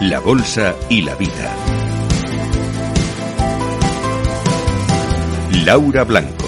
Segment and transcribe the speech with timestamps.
[0.00, 1.54] La Bolsa y la Vida.
[5.66, 6.46] Laura Blanco.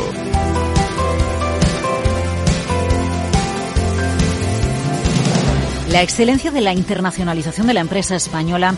[5.91, 8.75] La excelencia de la internacionalización de la empresa española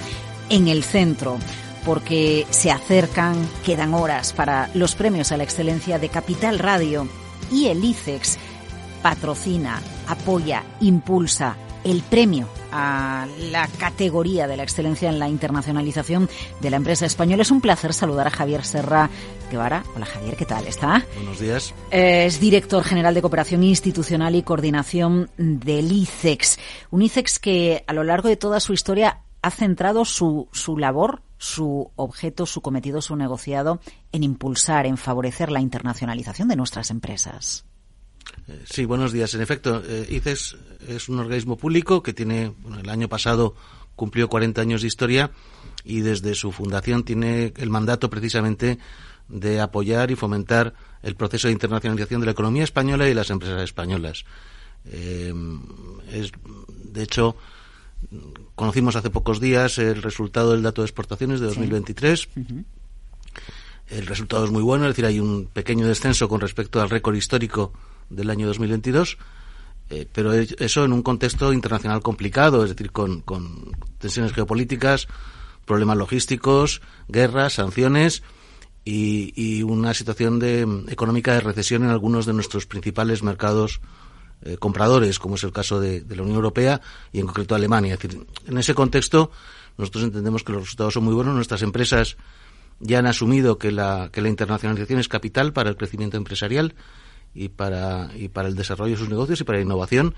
[0.48, 1.38] en el centro
[1.86, 7.06] porque se acercan, quedan horas para los premios a la excelencia de Capital Radio
[7.52, 8.38] y el ICEX
[9.02, 16.28] patrocina, apoya, impulsa el premio a la categoría de la excelencia en la internacionalización
[16.60, 17.42] de la empresa española.
[17.42, 19.10] Es un placer saludar a Javier Serra
[19.50, 19.84] Guevara.
[19.94, 20.66] Hola Javier, ¿qué tal?
[20.66, 21.04] ¿Está?
[21.16, 21.74] Buenos días.
[21.90, 26.58] Es director general de Cooperación Institucional y Coordinación del ICEX.
[26.90, 31.22] Un ICEX que a lo largo de toda su historia ha centrado su, su labor
[31.40, 33.80] su objeto, su cometido, su negociado
[34.12, 37.64] en impulsar, en favorecer la internacionalización de nuestras empresas.
[38.48, 39.34] Eh, sí, buenos días.
[39.34, 40.56] En efecto, eh, ICES
[40.88, 43.54] es un organismo público que tiene, bueno, el año pasado
[43.96, 45.30] cumplió 40 años de historia
[45.84, 48.78] y desde su fundación tiene el mandato precisamente
[49.28, 53.30] de apoyar y fomentar el proceso de internacionalización de la economía española y de las
[53.30, 54.24] empresas españolas.
[54.86, 55.32] Eh,
[56.12, 56.32] es,
[56.66, 57.36] de hecho,
[58.54, 62.28] conocimos hace pocos días el resultado del dato de exportaciones de 2023.
[63.88, 67.16] El resultado es muy bueno, es decir, hay un pequeño descenso con respecto al récord
[67.16, 67.72] histórico
[68.10, 69.16] del año 2022,
[69.90, 75.08] eh, pero eso en un contexto internacional complicado, es decir, con, con tensiones geopolíticas,
[75.64, 78.22] problemas logísticos, guerras, sanciones
[78.84, 83.80] y, una situación de, económica de recesión en algunos de nuestros principales mercados
[84.42, 86.80] eh, compradores, como es el caso de, de, la Unión Europea
[87.12, 87.94] y en concreto Alemania.
[87.94, 89.30] Es decir, en ese contexto
[89.76, 91.34] nosotros entendemos que los resultados son muy buenos.
[91.34, 92.16] Nuestras empresas
[92.80, 96.74] ya han asumido que la, que la internacionalización es capital para el crecimiento empresarial
[97.34, 100.14] y para, y para el desarrollo de sus negocios y para la innovación.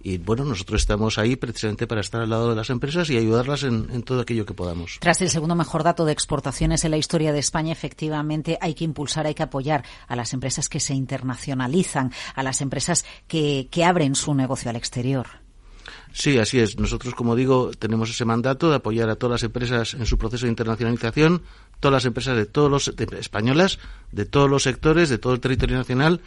[0.00, 3.64] Y bueno, nosotros estamos ahí precisamente para estar al lado de las empresas y ayudarlas
[3.64, 4.98] en, en, todo aquello que podamos.
[5.00, 8.84] Tras el segundo mejor dato de exportaciones en la historia de España, efectivamente hay que
[8.84, 13.84] impulsar, hay que apoyar a las empresas que se internacionalizan, a las empresas que, que
[13.84, 15.26] abren su negocio al exterior.
[16.12, 16.78] Sí, así es.
[16.78, 20.46] Nosotros, como digo, tenemos ese mandato de apoyar a todas las empresas en su proceso
[20.46, 21.42] de internacionalización,
[21.80, 23.78] todas las empresas de todos los de, españolas,
[24.12, 26.20] de todos los sectores, de todo el territorio nacional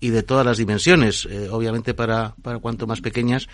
[0.00, 1.26] y de todas las dimensiones.
[1.30, 3.48] Eh, obviamente, para, para cuanto más pequeñas,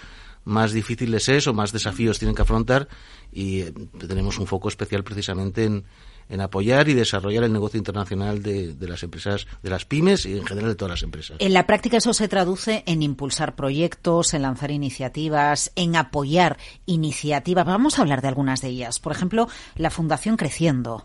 [0.44, 2.88] más difíciles es o más desafíos tienen que afrontar
[3.32, 3.72] y eh,
[4.06, 5.84] tenemos un foco especial precisamente en,
[6.28, 10.38] en apoyar y desarrollar el negocio internacional de, de, las empresas, de las pymes y
[10.38, 11.36] en general de todas las empresas.
[11.38, 17.66] En la práctica eso se traduce en impulsar proyectos, en lanzar iniciativas, en apoyar iniciativas.
[17.66, 19.00] Vamos a hablar de algunas de ellas.
[19.00, 21.02] Por ejemplo, la Fundación Creciendo.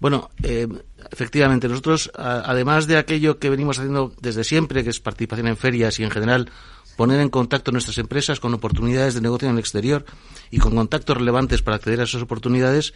[0.00, 0.68] Bueno, eh,
[1.10, 5.56] efectivamente, nosotros, a, además de aquello que venimos haciendo desde siempre, que es participación en
[5.56, 6.50] ferias y en general
[6.96, 10.04] poner en contacto nuestras empresas con oportunidades de negocio en el exterior
[10.50, 12.94] y con contactos relevantes para acceder a esas oportunidades,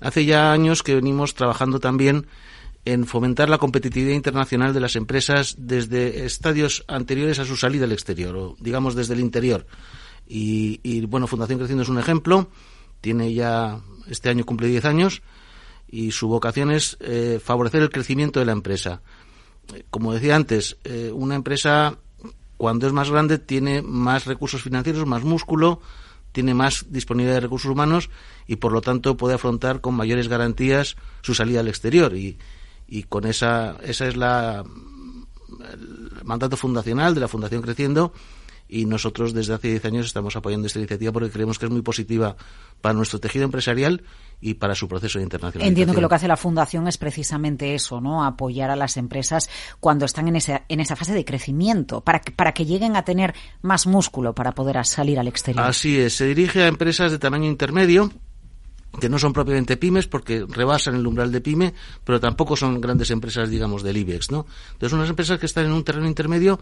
[0.00, 2.26] hace ya años que venimos trabajando también
[2.84, 7.92] en fomentar la competitividad internacional de las empresas desde estadios anteriores a su salida al
[7.92, 9.66] exterior, o digamos desde el interior.
[10.26, 12.48] Y, y bueno, Fundación Creciendo es un ejemplo,
[13.00, 15.22] tiene ya, este año cumple 10 años,
[15.88, 19.00] y su vocación es eh, favorecer el crecimiento de la empresa.
[19.90, 21.98] Como decía antes, eh, una empresa
[22.56, 25.80] cuando es más grande tiene más recursos financieros, más músculo,
[26.34, 28.10] tiene más disponibilidad de recursos humanos
[28.48, 32.16] y por lo tanto puede afrontar con mayores garantías su salida al exterior.
[32.16, 32.36] Y,
[32.88, 34.64] y con esa esa es la
[35.72, 38.12] el mandato fundacional de la Fundación Creciendo
[38.74, 41.82] y nosotros desde hace 10 años estamos apoyando esta iniciativa porque creemos que es muy
[41.82, 42.34] positiva
[42.80, 44.02] para nuestro tejido empresarial
[44.40, 45.68] y para su proceso de internacionalización.
[45.68, 48.24] Entiendo que lo que hace la Fundación es precisamente eso, ¿no?
[48.24, 49.48] Apoyar a las empresas
[49.78, 53.04] cuando están en esa, en esa fase de crecimiento, para que, para que lleguen a
[53.04, 53.32] tener
[53.62, 55.64] más músculo para poder salir al exterior.
[55.64, 58.10] Así es, se dirige a empresas de tamaño intermedio,
[59.00, 63.12] que no son propiamente pymes porque rebasan el umbral de pyme, pero tampoco son grandes
[63.12, 64.46] empresas, digamos, del IBEX, ¿no?
[64.72, 66.58] Entonces, unas empresas que están en un terreno intermedio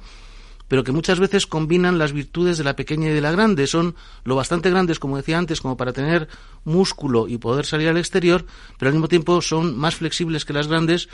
[0.72, 3.66] pero que muchas veces combinan las virtudes de la pequeña y de la grande.
[3.66, 6.28] Son lo bastante grandes, como decía antes, como para tener
[6.64, 8.46] músculo y poder salir al exterior,
[8.78, 11.10] pero al mismo tiempo son más flexibles que las grandes,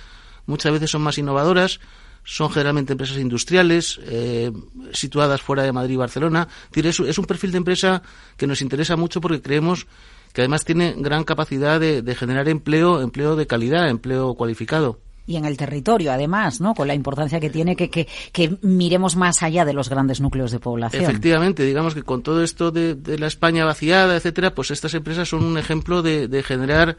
[0.47, 1.81] muchas veces son más innovadoras,
[2.23, 4.53] son generalmente empresas industriales eh,
[4.93, 6.47] situadas fuera de Madrid y Barcelona.
[6.73, 8.01] Es, un perfil de empresa
[8.37, 9.89] que nos interesa mucho porque creemos
[10.33, 15.37] que además tiene gran capacidad de, de generar empleo, empleo de calidad, empleo cualificado y
[15.37, 16.75] en el territorio, además, ¿no?
[16.75, 20.51] Con la importancia que tiene que, que, que, miremos más allá de los grandes núcleos
[20.51, 21.05] de población.
[21.05, 25.29] Efectivamente, digamos que con todo esto de, de la España vaciada, etcétera, pues estas empresas
[25.29, 26.97] son un ejemplo de, de generar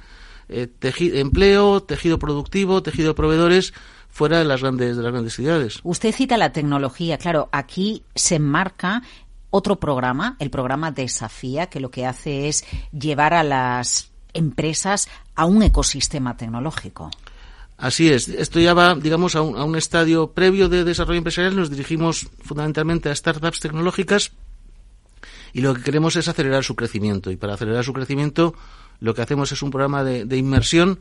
[0.47, 0.69] eh,
[1.15, 3.73] empleo, tejido productivo, tejido de proveedores
[4.09, 5.79] fuera de las grandes de las grandes ciudades.
[5.81, 9.01] Usted cita la tecnología, claro, aquí se enmarca
[9.49, 15.45] otro programa, el programa Desafía, que lo que hace es llevar a las empresas a
[15.45, 17.09] un ecosistema tecnológico.
[17.79, 18.27] Así es.
[18.27, 21.55] Esto ya va, digamos, a un, a un, estadio previo de desarrollo empresarial.
[21.55, 24.33] Nos dirigimos fundamentalmente a startups tecnológicas
[25.53, 27.31] y lo que queremos es acelerar su crecimiento.
[27.31, 28.53] Y para acelerar su crecimiento,
[28.99, 30.99] lo que hacemos es un programa de, de inmersión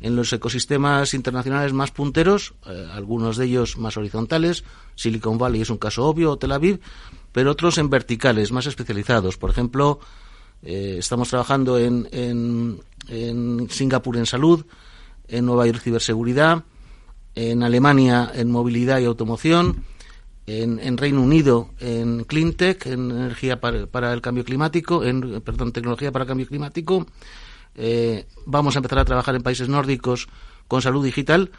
[0.00, 4.64] en los ecosistemas internacionales más punteros, eh, algunos de ellos más horizontales.
[4.94, 6.80] Silicon Valley es un caso obvio, o Tel Aviv,
[7.32, 9.36] pero otros en verticales, más especializados.
[9.36, 10.00] Por ejemplo,
[10.62, 14.64] eh, estamos trabajando en, en, en Singapur en salud,
[15.36, 16.64] en Nueva York ciberseguridad,
[17.34, 19.84] en Alemania en movilidad y automoción,
[20.46, 26.12] en, Reino Unido en cleantech, en energía para, para, el cambio climático, en perdón, tecnología
[26.12, 27.06] para el cambio climático.
[27.74, 30.28] Eh, vamos a empezar a trabajar en países nórdicos
[30.68, 31.50] con salud digital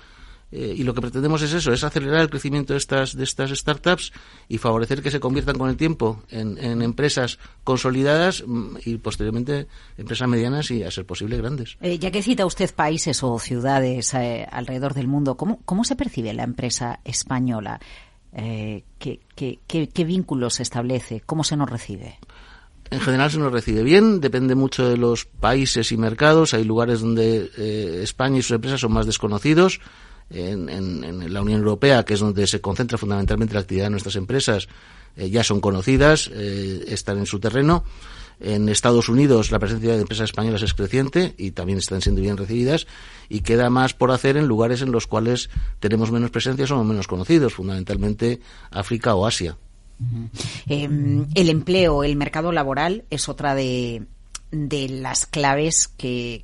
[0.56, 3.50] eh, y lo que pretendemos es eso, es acelerar el crecimiento de estas, de estas
[3.52, 4.14] startups
[4.48, 9.68] y favorecer que se conviertan con el tiempo en, en empresas consolidadas mm, y posteriormente
[9.98, 11.78] empresas medianas y, a ser posible, grandes.
[11.82, 15.98] Eh, ya que cita usted países o ciudades eh, alrededor del mundo, ¿cómo, ¿cómo se
[15.98, 17.82] percibe la empresa española?
[18.32, 21.22] Eh, ¿qué, qué, qué, qué vínculos se establece?
[21.26, 22.18] ¿Cómo se nos recibe?
[22.92, 26.54] en general se nos recibe bien, depende mucho de los países y mercados.
[26.54, 29.80] Hay lugares donde eh, España y sus empresas son más desconocidos,
[30.30, 34.16] en, en, la Unión Europea, que es donde se concentra fundamentalmente la actividad de nuestras
[34.16, 34.68] empresas,
[35.18, 37.84] eh, ya son conocidas, eh, están en su terreno.
[38.42, 42.36] En Estados Unidos la presencia de empresas españolas es creciente y también están siendo bien
[42.36, 42.86] recibidas
[43.30, 45.50] y queda más por hacer en lugares en los cuales
[45.80, 48.42] tenemos menos presencia, somos menos conocidos, fundamentalmente
[48.72, 49.58] África o Asia.
[50.68, 50.90] Eh,
[51.34, 54.06] el empleo, el mercado laboral es otra de,
[54.52, 56.44] las claves que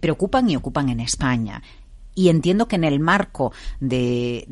[0.00, 1.62] preocupan y ocupan en España
[2.14, 4.44] y entiendo que en el marco de,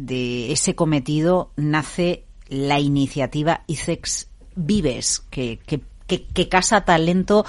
[0.51, 7.45] ese cometido nace la iniciativa ICEX Vives, que, que, que, que casa talento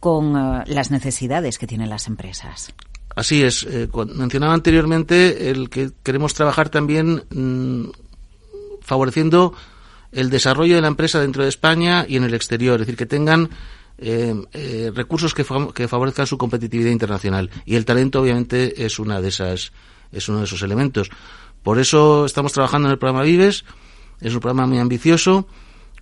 [0.00, 2.72] con uh, las necesidades que tienen las empresas.
[3.14, 3.64] Así es.
[3.64, 7.90] Eh, mencionaba anteriormente el que queremos trabajar también mmm,
[8.80, 9.54] favoreciendo
[10.12, 13.06] el desarrollo de la empresa dentro de España y en el exterior, es decir, que
[13.06, 13.50] tengan
[13.98, 17.50] eh, eh, recursos que, fa que, favorezcan su competitividad internacional.
[17.64, 19.72] Y el talento, obviamente, es una de esas,
[20.12, 21.10] es uno de esos elementos.
[21.62, 23.64] Por eso estamos trabajando en el programa Vives.
[24.20, 25.46] Es un programa muy ambicioso,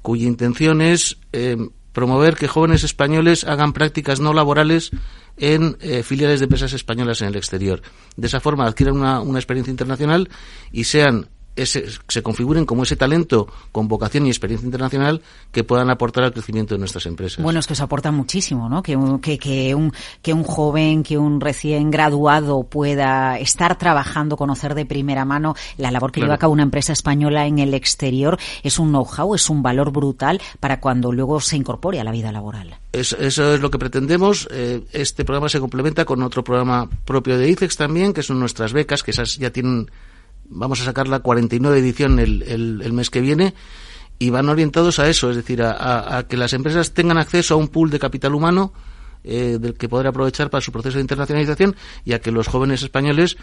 [0.02, 1.56] cuya intención es eh,
[1.92, 4.90] promover que jóvenes españoles hagan prácticas no laborales
[5.38, 7.82] en eh, filiales de empresas españolas en el exterior.
[8.16, 10.28] De esa forma adquieran una, una experiencia internacional
[10.72, 15.22] y sean ese, se configuren como ese talento con vocación y experiencia internacional
[15.52, 17.42] que puedan aportar al crecimiento de nuestras empresas.
[17.42, 18.82] Bueno, es que se aporta muchísimo, ¿no?
[18.82, 19.92] Que, que, que, un,
[20.22, 25.90] que un joven, que un recién graduado pueda estar trabajando, conocer de primera mano la
[25.90, 26.28] labor que claro.
[26.28, 29.90] lleva a cabo una empresa española en el exterior, es un know-how, es un valor
[29.90, 32.76] brutal para cuando luego se incorpore a la vida laboral.
[32.92, 34.48] Es, eso es lo que pretendemos.
[34.50, 38.72] Eh, este programa se complementa con otro programa propio de ICEX también, que son nuestras
[38.72, 39.90] becas, que esas ya tienen
[40.48, 43.54] vamos a sacar la 49 edición el, el, el mes que viene
[44.18, 47.56] y van orientados a eso, es decir, a, a, que las empresas tengan acceso a
[47.56, 48.72] un pool de capital humano
[49.24, 51.74] eh, del que poder aprovechar para su proceso de internacionalización
[52.04, 53.36] y a que los jóvenes españoles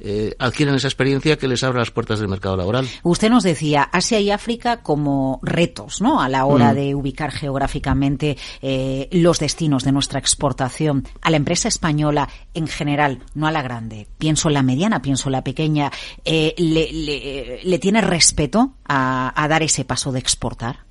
[0.00, 2.88] eh, adquieren esa experiencia que les abra las puertas del mercado laboral.
[3.02, 6.20] Usted nos decía Asia y África como retos, ¿no?
[6.20, 6.76] A la hora mm.
[6.76, 13.20] de ubicar geográficamente eh, los destinos de nuestra exportación a la empresa española en general,
[13.34, 14.06] no a la grande.
[14.18, 15.90] Pienso en la mediana, pienso en la pequeña.
[16.24, 20.89] Eh, le, le, ¿Le tiene respeto a, a dar ese paso de exportar?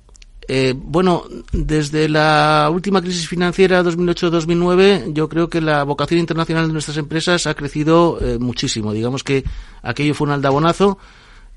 [0.52, 6.72] Eh, bueno, desde la última crisis financiera 2008-2009, yo creo que la vocación internacional de
[6.72, 8.92] nuestras empresas ha crecido eh, muchísimo.
[8.92, 9.44] Digamos que
[9.80, 10.98] aquello fue un aldabonazo.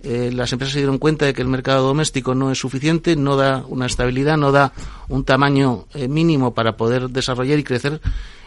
[0.03, 3.35] Eh, las empresas se dieron cuenta de que el mercado doméstico no es suficiente, no
[3.35, 4.73] da una estabilidad, no da
[5.09, 7.99] un tamaño eh, mínimo para poder desarrollar y crecer.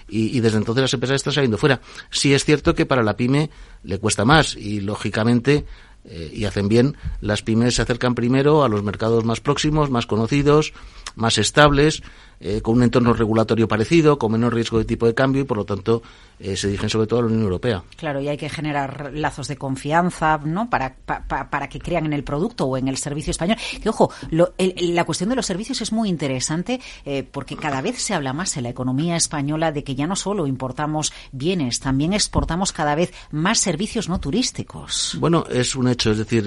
[0.09, 1.81] Y, y, desde entonces las empresas están saliendo fuera.
[2.11, 3.51] Sí es cierto que para la pyme
[3.83, 5.67] le cuesta más y, lógicamente,
[6.09, 10.07] eh, y hacen bien, las pymes se acercan primero a los mercados más próximos, más
[10.07, 10.73] conocidos,
[11.15, 12.03] más estables,
[12.39, 15.57] eh, con un entorno regulatorio parecido, con menos riesgo de tipo de cambio y, por
[15.57, 16.03] lo tanto,
[16.39, 17.83] eh, se dirigen sobre todo a la Unión Europea.
[17.97, 20.69] Claro, y hay que generar lazos de confianza, ¿no?
[20.69, 23.57] Para, para que crean en el producto o en el servicio español.
[23.83, 28.13] Que, ojo, la cuestión de los servicios es muy interesante eh, porque cada vez se
[28.13, 32.73] habla más en la economía española de que ya no solo importamos bienes, también exportamos
[32.73, 35.17] cada vez más servicios no turísticos.
[35.19, 36.11] Bueno, es un hecho.
[36.11, 36.47] Es decir,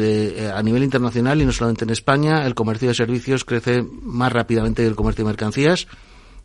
[0.53, 4.83] a nivel internacional y no solamente en España, el comercio de servicios crece más rápidamente
[4.83, 5.78] que el comercio de mercancías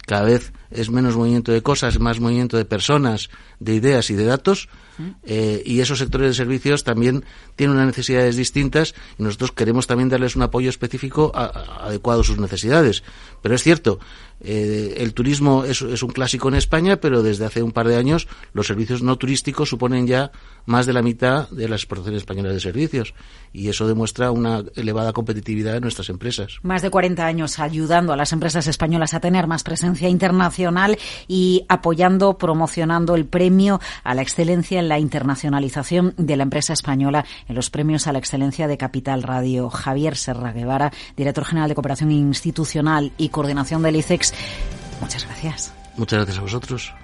[0.06, 4.24] cada vez es menos movimiento de cosas, más movimiento de personas, de ideas y de
[4.24, 4.68] datos,
[5.24, 7.24] eh, y esos sectores de servicios también
[7.56, 12.38] tienen unas necesidades distintas y nosotros queremos también darles un apoyo específico adecuado a sus
[12.38, 13.02] necesidades.
[13.42, 13.98] Pero es cierto,
[14.44, 18.28] eh, el turismo es, un clásico en España, pero desde hace un par de años
[18.52, 20.30] los servicios no turísticos suponen ya
[20.66, 23.14] más de la mitad de las exportaciones españolas de servicios
[23.52, 26.58] y eso demuestra una elevada competitividad de nuestras empresas.
[26.62, 31.64] Más de 40 años ayudando a las empresas españolas a tener más presencia internacional y
[31.68, 37.54] apoyando, promocionando el premio a la excelencia en la internacionalización de la empresa española en
[37.54, 39.70] los premios a la excelencia de Capital Radio.
[39.70, 44.33] Javier Serra Guevara, director general de Cooperación Institucional y Coordinación del ICEX.
[45.00, 45.72] Muchas gracias.
[45.96, 46.94] Muchas gracias a vosotros.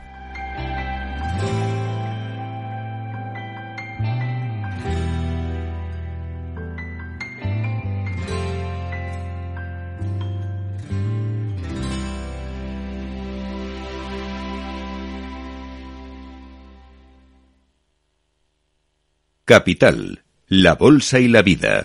[19.51, 21.85] Capital, la Bolsa y la Vida.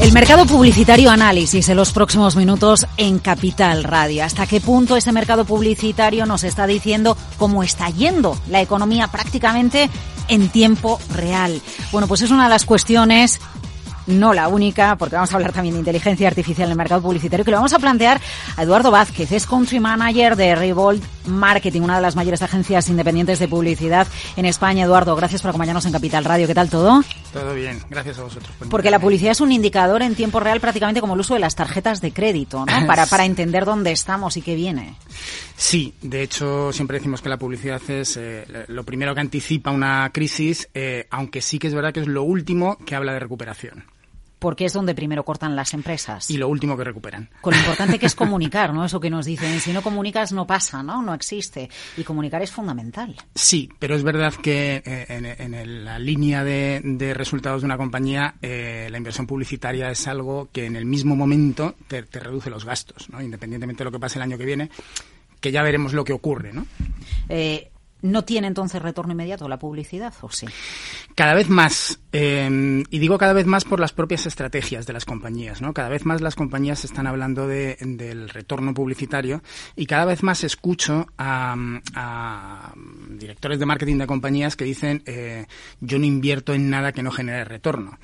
[0.00, 4.24] El mercado publicitario análisis en los próximos minutos en Capital Radio.
[4.24, 9.90] ¿Hasta qué punto ese mercado publicitario nos está diciendo cómo está yendo la economía prácticamente
[10.28, 11.60] en tiempo real?
[11.92, 13.40] Bueno, pues es una de las cuestiones
[14.10, 17.44] no la única, porque vamos a hablar también de inteligencia artificial en el mercado publicitario,
[17.44, 18.20] que lo vamos a plantear
[18.56, 23.38] a Eduardo Vázquez, es Country Manager de Revolt Marketing, una de las mayores agencias independientes
[23.38, 24.84] de publicidad en España.
[24.84, 26.46] Eduardo, gracias por acompañarnos en Capital Radio.
[26.46, 27.02] ¿Qué tal todo?
[27.32, 28.50] Todo bien, gracias a vosotros.
[28.68, 31.54] Porque la publicidad es un indicador en tiempo real prácticamente como el uso de las
[31.54, 32.86] tarjetas de crédito, ¿no?
[32.86, 34.94] Para, para entender dónde estamos y qué viene.
[35.56, 40.10] Sí, de hecho siempre decimos que la publicidad es eh, lo primero que anticipa una
[40.12, 43.84] crisis, eh, aunque sí que es verdad que es lo último que habla de recuperación
[44.40, 46.28] porque es donde primero cortan las empresas.
[46.30, 47.30] Y lo último que recuperan.
[47.40, 48.84] Con lo importante que es comunicar, ¿no?
[48.84, 51.02] Eso que nos dicen, si no comunicas no pasa, ¿no?
[51.02, 51.68] No existe.
[51.96, 53.14] Y comunicar es fundamental.
[53.34, 58.88] Sí, pero es verdad que eh, en, la línea de, resultados de una compañía, eh,
[58.90, 63.10] la inversión publicitaria es algo que en el mismo momento te, te reduce los gastos,
[63.10, 63.20] ¿no?
[63.20, 64.70] Independientemente de lo que pase el año que viene,
[65.40, 66.66] que ya veremos lo que ocurre, ¿no?
[67.28, 67.70] Eh,
[68.02, 70.46] ¿No tiene entonces retorno inmediato la publicidad o sí?
[71.14, 75.04] Cada vez más, em, y digo cada vez más por las propias estrategias de las
[75.04, 75.74] compañías, ¿no?
[75.74, 79.42] Cada vez más las compañías están hablando de, del retorno publicitario
[79.76, 82.72] y cada vez más escucho a,
[83.10, 85.46] directores de marketing de compañías que dicen eh,
[85.80, 87.98] yo no invierto en nada que no genere retorno.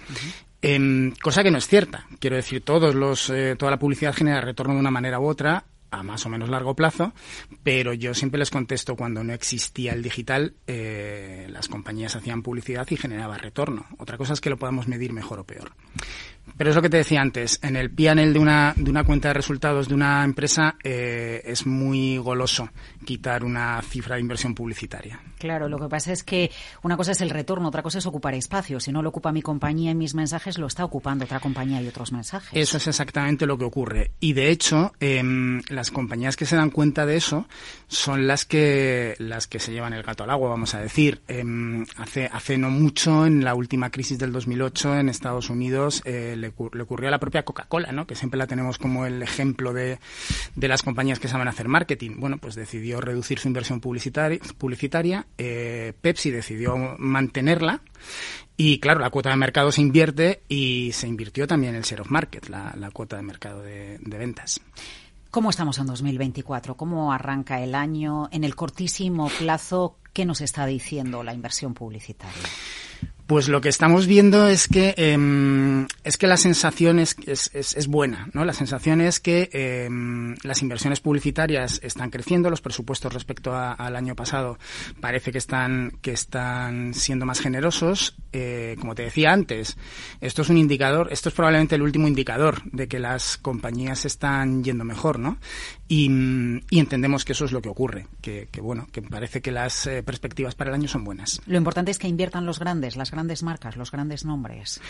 [0.62, 2.06] Em, cosa que no es cierta.
[2.18, 5.64] Quiero decir, todos los, eh, toda la publicidad genera retorno de una manera u otra
[5.90, 7.12] a más o menos largo plazo,
[7.62, 12.86] pero yo siempre les contesto cuando no existía el digital, eh, las compañías hacían publicidad
[12.90, 13.86] y generaba retorno.
[13.98, 15.72] Otra cosa es que lo podamos medir mejor o peor.
[16.56, 19.28] Pero es lo que te decía antes, en el PNL de una, de una cuenta
[19.28, 22.70] de resultados de una empresa eh, es muy goloso
[23.06, 25.18] quitar una cifra de inversión publicitaria.
[25.38, 26.50] Claro, lo que pasa es que
[26.82, 28.80] una cosa es el retorno, otra cosa es ocupar espacio.
[28.80, 31.88] Si no lo ocupa mi compañía en mis mensajes, lo está ocupando otra compañía y
[31.88, 32.50] otros mensajes.
[32.52, 34.10] Eso es exactamente lo que ocurre.
[34.20, 37.46] Y de hecho, em, las compañías que se dan cuenta de eso
[37.88, 41.22] son las que, las que se llevan el gato al agua, vamos a decir.
[41.28, 46.34] Em, hace, hace no mucho, en la última crisis del 2008 en Estados Unidos, eh,
[46.36, 48.06] le, ocurrió a la propia Coca-Cola, ¿no?
[48.06, 49.98] que siempre la tenemos como el ejemplo de,
[50.56, 52.16] de las compañías que saben hacer marketing.
[52.18, 57.82] Bueno, pues decidió reducir su inversión publicitaria, publicitaria eh, Pepsi decidió mantenerla
[58.56, 62.10] y claro, la cuota de mercado se invierte y se invirtió también el share of
[62.10, 64.60] market, la, cuota de mercado de, de ventas.
[65.30, 66.76] ¿Cómo estamos en 2024?
[66.76, 69.98] ¿Cómo arranca el año en el cortísimo plazo?
[70.14, 72.42] ¿Qué nos está diciendo la inversión publicitaria?
[73.26, 78.28] Pues lo que estamos viendo es que em, es que la sensación es, es, buena,
[78.32, 78.44] ¿no?
[78.44, 84.14] La sensación es que em, las inversiones publicitarias están creciendo, los presupuestos respecto al año
[84.14, 84.58] pasado
[85.00, 88.14] parece que están que están siendo más generosos.
[88.32, 89.76] Eh, como te decía antes,
[90.20, 94.62] esto es un indicador, esto es probablemente el último indicador de que las compañías están
[94.62, 95.38] yendo mejor, ¿no?
[95.88, 96.06] Y,
[96.70, 100.54] entendemos que eso es lo que ocurre, que, bueno, que parece que las eh, perspectivas
[100.54, 101.40] para el año son buenas.
[101.46, 104.80] Lo importante es que inviertan los grandes, las grandes marcas, los grandes nombres.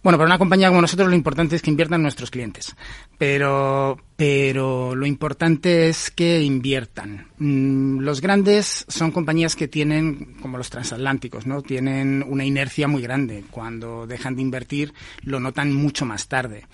[0.00, 2.76] Bueno, para una compañía como nosotros lo importante es que inviertan nuestros clientes,
[3.18, 7.26] pero, pero lo importante es que inviertan.
[7.38, 11.62] Mm, los grandes son compañías que tienen, como los transatlánticos, ¿no?
[11.62, 13.42] Tienen una inercia muy grande.
[13.50, 16.66] Cuando dejan de invertir lo notan mucho más tarde.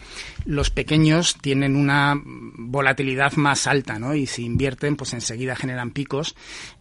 [0.45, 4.15] Los pequeños tienen una volatilidad más alta, ¿no?
[4.15, 6.37] Y si invierten, pues enseguida generan picos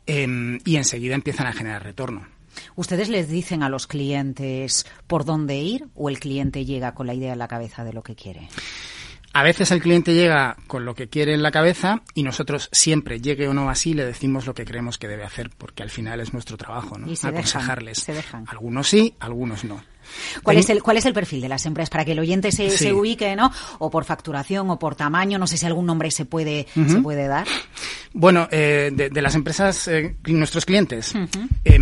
[0.06, 2.33] em, y enseguida empiezan a generar retorno.
[2.76, 7.14] ¿Ustedes les dicen a los clientes por dónde ir o el cliente llega con la
[7.14, 8.50] idea en la cabeza de lo que quiere?
[9.36, 13.20] A veces el cliente llega con lo que quiere en la cabeza y nosotros siempre,
[13.20, 16.20] llegue o no así, le decimos lo que creemos que debe hacer, porque al final
[16.20, 17.12] es nuestro trabajo, ¿no?
[17.12, 18.08] Y se Aconsejarles.
[18.48, 19.84] Algunos sí, algunos no.
[20.44, 21.90] ¿Cuál es, el, ¿Cuál es el perfil de las empresas?
[21.90, 23.52] Para que el oyente se, se, ubique, ¿no?
[23.80, 27.28] O por facturación o por tamaño, no sé si algún nombre se puede, se puede
[27.28, 27.48] dar.
[28.16, 31.14] Bueno, eh, de, las empresas, eh, nuestros clientes,
[31.66, 31.80] eh,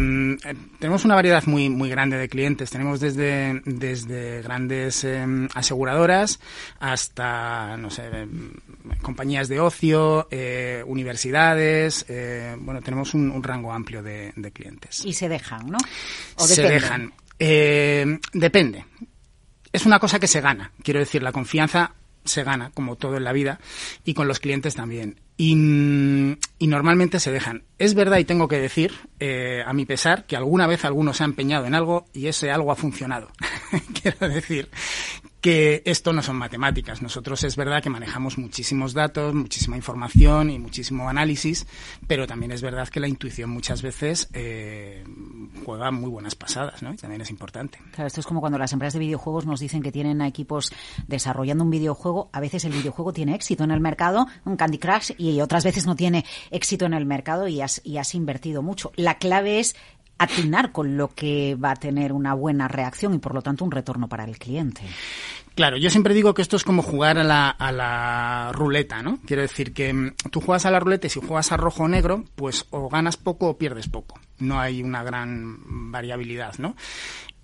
[0.80, 2.70] tenemos una variedad muy, muy grande de clientes.
[2.70, 6.40] Tenemos desde, desde grandes em, aseguradoras
[6.80, 8.54] hasta, no sé, em,
[9.02, 10.30] compañías de ocio,
[10.86, 12.06] universidades.
[12.60, 15.04] bueno, tenemos un, rango amplio de, clientes.
[15.04, 15.78] Y se dejan, ¿no?
[16.38, 17.12] se dejan.
[18.34, 18.86] Depende.
[19.74, 20.72] Es una cosa que se gana.
[20.84, 23.60] Quiero decir, la confianza se gana, como todo en la vida,
[24.06, 25.20] y con los clientes también.
[25.38, 25.56] Y,
[26.60, 27.64] normalmente se dejan.
[27.80, 31.24] Es verdad y tengo que decir, eh, a mi pesar, que alguna vez alguno se
[31.24, 33.32] ha empeñado en algo y ese algo ha funcionado.
[34.02, 34.70] Quiero decir
[35.42, 37.02] que esto no son matemáticas.
[37.02, 41.66] Nosotros es verdad que manejamos muchísimos datos, muchísima información y muchísimo análisis,
[42.08, 45.04] pero también es verdad que la intuición muchas veces eh,
[45.66, 46.94] juega muy buenas pasadas, ¿no?
[46.94, 47.80] Y también es importante.
[47.92, 50.72] Claro, esto es como cuando las empresas de videojuegos nos dicen que tienen equipos
[51.08, 52.30] desarrollando un videojuego.
[52.34, 55.88] A veces el videojuego tiene éxito en el mercado, un Candy Crush, y otras veces
[55.88, 58.92] no tiene éxito en el mercado y has, y has invertido mucho.
[58.96, 59.76] La clave es
[60.24, 63.72] atinar con lo que va a tener una buena reacción y por lo tanto un
[63.72, 64.82] retorno para el cliente.
[65.56, 69.20] Claro, yo siempre digo que esto es como jugar a la, a la ruleta, ¿no?
[69.26, 71.88] Quiero decir que mm, tú juegas a la ruleta y si juegas a rojo o
[71.88, 74.20] negro, pues o ganas poco o pierdes poco.
[74.40, 76.76] No hay una gran variabilidad, ¿no?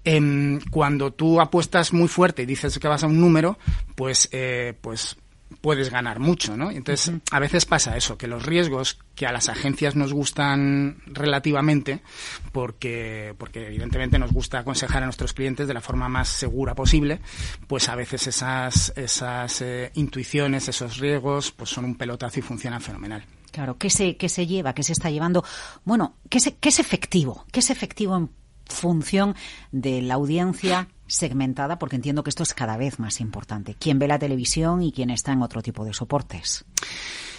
[0.06, 3.58] Em, cuando tú apuestas muy fuerte y dices que vas a un número,
[3.95, 5.17] pues, eh, pues
[5.62, 6.71] puedes ganar mucho, ¿no?
[6.71, 12.01] Entonces, a veces pasa eso, que los riesgos que a las agencias nos gustan relativamente,
[12.51, 17.19] porque, porque evidentemente nos gusta aconsejar a nuestros clientes de la forma más segura posible,
[17.67, 22.81] pues a veces esas, esas eh, intuiciones, esos riesgos, pues son un pelotazo y funcionan
[22.81, 23.23] fenomenal.
[23.51, 24.73] Claro, ¿qué se, qué se lleva?
[24.73, 25.43] ¿Qué se está llevando?
[25.83, 27.45] Bueno, ¿qué, se, ¿qué es efectivo?
[27.51, 28.29] ¿Qué es efectivo en
[28.65, 29.36] función
[29.71, 33.76] de la audiencia segmentada, porque entiendo que esto es cada vez más importante.
[33.80, 36.65] ¿Quién ve la televisión y quién está en otro tipo de soportes?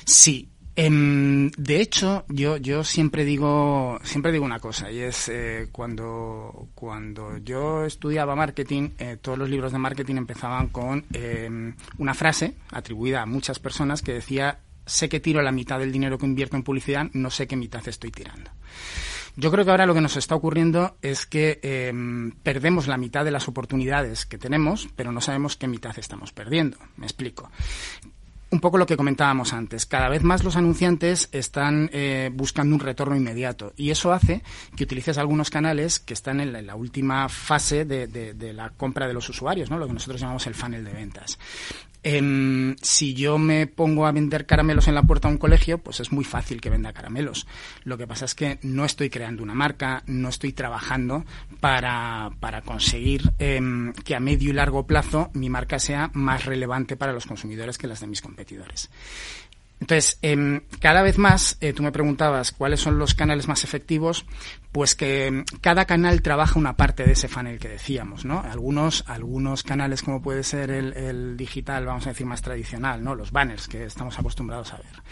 [0.04, 5.68] Sí, em, de hecho, yo, yo siempre digo, siempre digo una cosa, y es eh,
[5.70, 12.14] cuando, cuando yo estudiaba marketing, eh, todos los libros de marketing empezaban con em, una
[12.14, 16.26] frase atribuida a muchas personas que decía sé que tiro la mitad del dinero que
[16.26, 18.50] invierto en publicidad, no sé qué mitad estoy tirando.
[19.38, 23.24] Yo creo que ahora lo que nos está ocurriendo es que em, perdemos la mitad
[23.24, 26.76] de las oportunidades que tenemos, pero no sabemos qué mitad estamos perdiendo.
[26.96, 27.48] Me explico
[28.50, 29.86] un poco lo que comentábamos antes.
[29.86, 34.42] Cada vez más los anunciantes están eh, buscando un retorno inmediato y eso hace
[34.74, 39.14] que utilices algunos canales que están en la, última fase de, de, la compra de
[39.14, 39.78] los usuarios, ¿no?
[39.78, 41.38] lo que nosotros llamamos el funnel de ventas.
[42.02, 46.00] Em, si yo me pongo a vender caramelos en la puerta de un colegio, pues
[46.00, 47.46] es muy fácil que venda caramelos.
[47.84, 51.24] Lo que pasa es que no estoy creando una marca, no estoy trabajando
[51.60, 56.96] para, para conseguir em, que a medio y largo plazo mi marca sea más relevante
[56.96, 58.90] para los consumidores que las de mis competidores.
[59.80, 64.26] Entonces, em, cada vez más, eh, tú me preguntabas cuáles son los canales más efectivos,
[64.72, 68.40] pues que em, cada canal trabaja una parte de ese funnel que decíamos, ¿no?
[68.40, 73.14] Algunos, algunos canales como puede ser el, el, digital, vamos a decir más tradicional, ¿no?
[73.14, 75.02] Los banners que estamos acostumbrados a ver.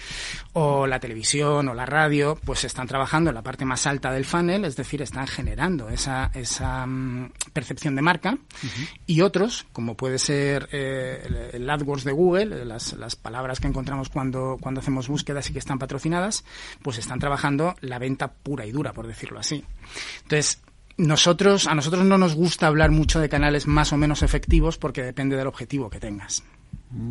[0.53, 4.25] O la televisión o la radio, pues están trabajando en la parte más alta del
[4.25, 8.39] funnel, es decir, están generando esa, esa um, percepción de marca.
[9.07, 14.09] Y otros, como puede ser eh, el, AdWords de Google, las, las palabras que encontramos
[14.09, 16.45] cuando cuando, hacemos búsquedas y que están patrocinadas,
[16.83, 19.65] pues están trabajando la venta pura y dura, por decirlo así.
[20.23, 20.63] Entonces,
[20.97, 25.03] nosotros, a nosotros no nos gusta hablar mucho de canales más o menos efectivos porque
[25.03, 26.43] depende del objetivo que tengas.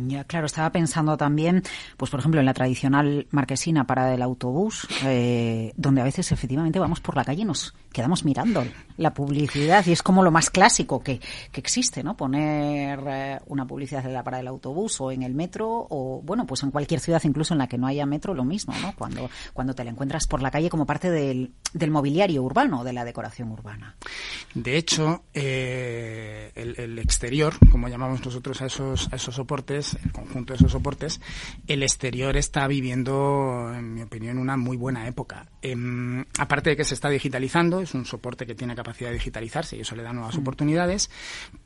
[0.08, 1.62] Ya, claro, estaba pensando también,
[1.96, 6.78] pues por ejemplo, en la tradicional marquesina para el autobús, eh, donde a veces efectivamente
[6.78, 8.64] vamos por la calle y nos quedamos mirando
[8.96, 11.20] la publicidad y es como lo más clásico que,
[11.52, 12.16] que existe, ¿no?
[12.16, 16.70] Poner eh, una publicidad de la autobús o en el metro o, bueno, pues en
[16.70, 18.94] cualquier ciudad incluso en la que no haya metro, lo mismo, ¿no?
[18.96, 22.92] Cuando, cuando te la encuentras por la calle como parte del, del mobiliario urbano, de
[22.92, 23.96] la decoración urbana.
[24.54, 30.52] De hecho, eh, el, exterior, como llamamos nosotros a esos, a esos soportes, el conjunto
[30.52, 31.20] de esos soportes,
[31.66, 35.46] el exterior está viviendo, en mi opinión, una muy buena época.
[35.62, 35.74] Eh,
[36.38, 39.80] aparte de que se está digitalizando, es un soporte que tiene capacidad de digitalizarse y
[39.80, 40.40] eso le da nuevas mm.
[40.40, 41.10] oportunidades,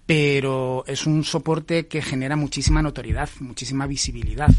[0.06, 4.50] pero es un soporte que genera muchísima notoriedad, muchísima visibilidad.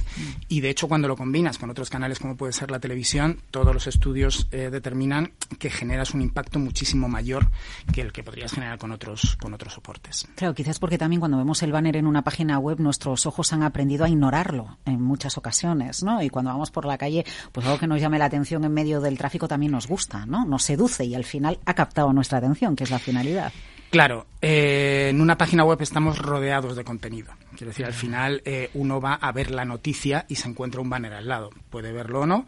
[0.48, 3.74] Y de hecho, cuando lo combinas con otros canales como puede ser la televisión, todos
[3.74, 7.48] los estudios eh, determinan que generas un impacto muchísimo mayor
[7.94, 10.28] que el que podrías generar con otros, con otros soportes.
[10.36, 13.64] Claro, quizás porque también cuando vemos el banner en una página web, nuestros ojos han
[13.64, 16.22] aprendido a ignorarlo en muchas ocasiones, ¿no?
[16.22, 19.02] Y cuando vamos por la calle, pues algo que nos llame la atención en medio
[19.02, 20.46] del tráfico también nos gusta, ¿no?
[20.46, 23.52] Nos seduce y al final ha captado nuestra atención, que es la finalidad.
[23.90, 27.34] Claro, eh, en una página web estamos rodeados de contenido.
[27.58, 30.90] Quiero decir, al final eh, uno va a ver la noticia y se encuentra un
[30.90, 31.50] banner al lado.
[31.70, 32.46] Puede verlo o no.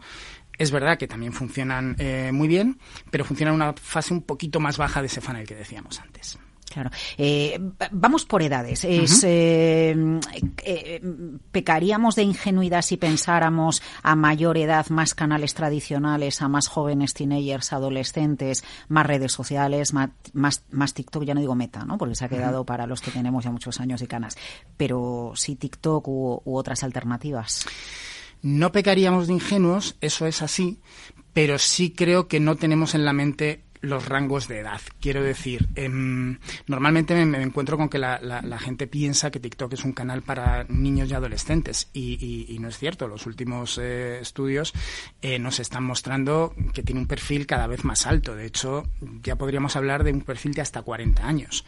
[0.56, 2.78] Es verdad que también funcionan eh, muy bien,
[3.10, 6.38] pero funcionan en una fase un poquito más baja de ese funnel que decíamos antes.
[6.74, 6.90] Claro.
[7.18, 7.60] Eh,
[7.92, 8.82] vamos por edades.
[8.82, 9.94] Es, eh,
[10.64, 11.00] eh,
[11.52, 17.72] ¿Pecaríamos de ingenuidad si pensáramos a mayor edad más canales tradicionales, a más jóvenes, teenagers,
[17.72, 21.22] adolescentes, más redes sociales, más, más, TikTok?
[21.22, 21.96] Ya no digo meta, ¿no?
[21.96, 24.36] porque se ha quedado para los que tenemos ya muchos años y canas.
[24.76, 27.66] Pero sí TikTok u otras alternativas.
[28.42, 30.80] No pecaríamos de ingenuos, eso es así,
[31.32, 34.80] pero sí creo que no tenemos en la mente los rangos de edad.
[35.00, 38.18] Quiero decir, em, normalmente me, encuentro con que la,
[38.58, 43.08] gente piensa que TikTok es un canal para niños y adolescentes y, no es cierto.
[43.08, 44.72] Los últimos eh, estudios
[45.20, 48.34] eh, nos están mostrando que tiene un perfil cada vez más alto.
[48.34, 48.88] De hecho,
[49.22, 51.64] ya podríamos hablar de un perfil de hasta 40 años.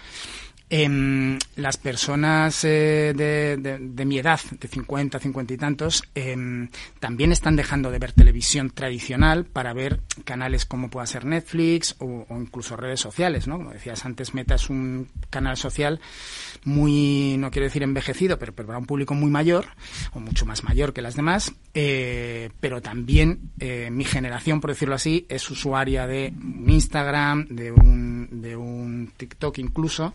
[0.69, 7.55] Eh, las personas eh, de, mi edad, de 50, 50 y tantos, em, también están
[7.55, 12.99] dejando de ver televisión tradicional para ver canales como pueda ser Netflix o, incluso redes
[12.99, 13.59] sociales, ¿no?
[13.59, 16.01] Como decías antes, Meta es un canal social
[16.67, 19.67] muy, no quiero decir envejecido, pero, pero para un público muy mayor,
[20.13, 24.97] o mucho más mayor que las demás, eh, pero también eh, mi generación, por decirlo
[24.97, 30.13] así, es usuaria de un Instagram, de un, de un TikTok incluso,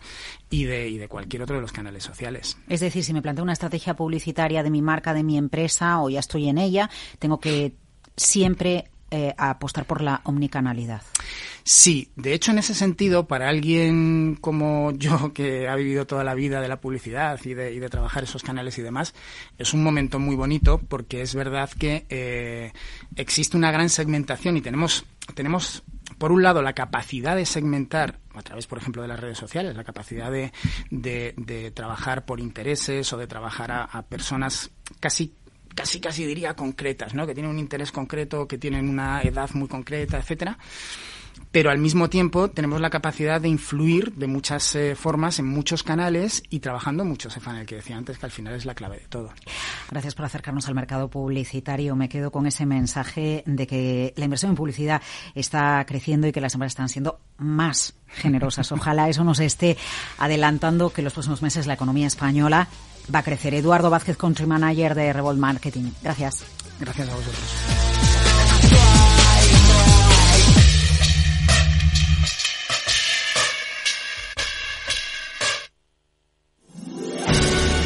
[0.50, 2.58] y de, y de cualquier otro de los canales sociales.
[2.68, 6.10] Es decir, si me planteo una estrategia publicitaria de mi marca, de mi empresa, o
[6.10, 7.72] ya estoy en ella, tengo que
[8.14, 11.02] siempre eh, apostar por la omnicanalidad.
[11.64, 16.34] Sí, de hecho en ese sentido, para alguien como yo que ha vivido toda la
[16.34, 19.14] vida de la publicidad y de, y de trabajar esos canales y demás,
[19.58, 22.72] es un momento muy bonito porque es verdad que eh,
[23.16, 25.84] existe una gran segmentación y tenemos, tenemos
[26.18, 29.76] por un lado, la capacidad de segmentar a través, por ejemplo, de las redes sociales,
[29.76, 30.52] la capacidad de,
[30.90, 34.70] de, trabajar por intereses o de trabajar a, a, personas
[35.00, 35.34] casi
[35.74, 37.26] casi casi diría concretas, ¿no?
[37.26, 40.58] Que tienen un interés concreto, que tienen una edad muy concreta, etcétera
[41.52, 45.82] pero al mismo tiempo tenemos la capacidad de influir de muchas eh, formas en muchos
[45.82, 48.98] canales y trabajando mucho ese funnel que decía antes, que al final es la clave
[48.98, 49.30] de todo.
[49.90, 51.94] Gracias por acercarnos al mercado publicitario.
[51.94, 55.02] Me quedo con ese mensaje de que la inversión en publicidad
[55.34, 58.72] está creciendo y que las empresas están siendo más generosas.
[58.72, 59.76] Ojalá eso nos esté
[60.18, 62.68] adelantando que en los próximos meses la economía española
[63.14, 63.52] va a crecer.
[63.52, 65.90] Eduardo Vázquez, Country Manager de Revolt Marketing.
[66.02, 66.46] Gracias.
[66.80, 68.01] Gracias a vosotros.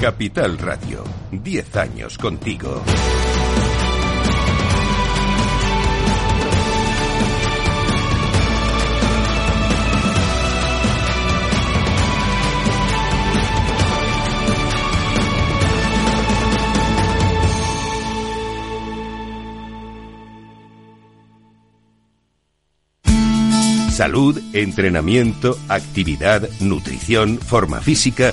[0.00, 2.80] Capital Radio, 10 años contigo.
[23.90, 28.32] Salud, entrenamiento, actividad, nutrición, forma física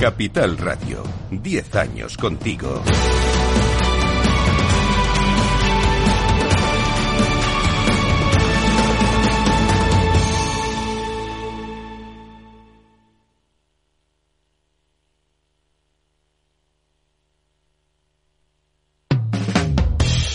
[0.00, 2.82] Capital Radio, 10 años contigo.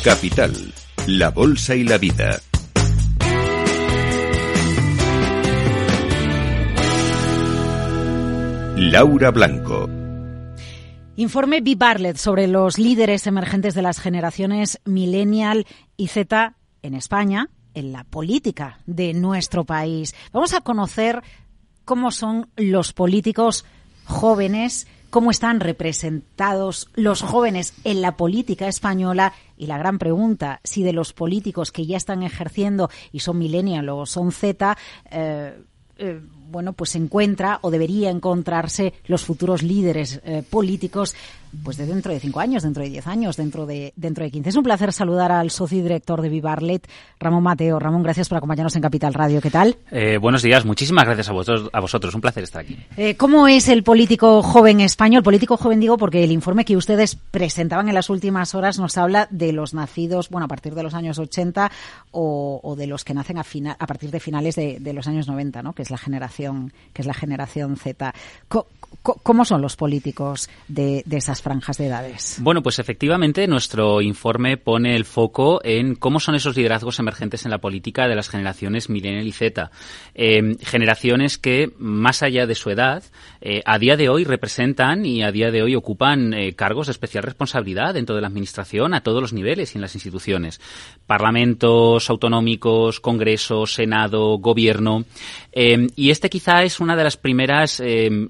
[0.03, 0.53] Capital,
[1.07, 2.39] la Bolsa y la Vida.
[8.91, 9.89] Laura Blanco.
[11.15, 11.73] Informe B.
[11.75, 15.65] Bartlett sobre los líderes emergentes de las generaciones millennial
[15.97, 20.13] y Z en España, en la política de nuestro país.
[20.31, 21.23] Vamos a conocer
[21.83, 23.65] cómo son los políticos
[24.05, 30.83] jóvenes, cómo están representados los jóvenes en la política española y la gran pregunta, si
[30.83, 34.77] de los políticos que ya están ejerciendo y son millennial o son Z,
[35.09, 35.59] eh,
[35.97, 41.15] eh, bueno, pues se encuentra o debería encontrarse los futuros líderes eh, políticos
[41.63, 44.49] pues de dentro de cinco años, dentro de diez años, dentro de, dentro de quince.
[44.49, 46.87] Es un placer saludar al socio y director de Vivarlet,
[47.19, 47.79] Ramón Mateo.
[47.79, 49.41] Ramón, gracias por acompañarnos en Capital Radio.
[49.41, 49.77] ¿Qué tal?
[49.91, 52.13] Eh, buenos días, muchísimas gracias a vosotros, a vosotros.
[52.15, 52.77] Un placer estar aquí.
[52.97, 55.23] Eh, ¿Cómo es el político joven español?
[55.23, 59.27] Político joven digo porque el informe que ustedes presentaban en las últimas horas nos habla
[59.31, 61.71] de los nacidos, bueno, a partir de los años 80
[62.11, 65.27] o, de los que nacen a, final, a partir de finales de, de, los años
[65.27, 65.73] 90, ¿no?
[65.73, 68.13] Que es la generación, que es la generación Z.
[69.01, 72.37] ¿Cómo son los políticos de, esas franjas de edades?
[72.41, 77.51] Bueno, pues efectivamente nuestro informe pone el foco en cómo son esos liderazgos emergentes en
[77.51, 79.69] la política de las generaciones millennial y Z.
[80.15, 83.03] Eh, generaciones que, más allá de su edad,
[83.41, 86.91] eh, a día de hoy representan y a día de hoy ocupan eh, cargos de
[86.91, 90.59] especial responsabilidad dentro de la Administración a todos los niveles y en las instituciones.
[91.05, 95.05] Parlamentos autonómicos, Congreso, Senado, Gobierno.
[95.53, 97.81] y este quizá es una de las primeras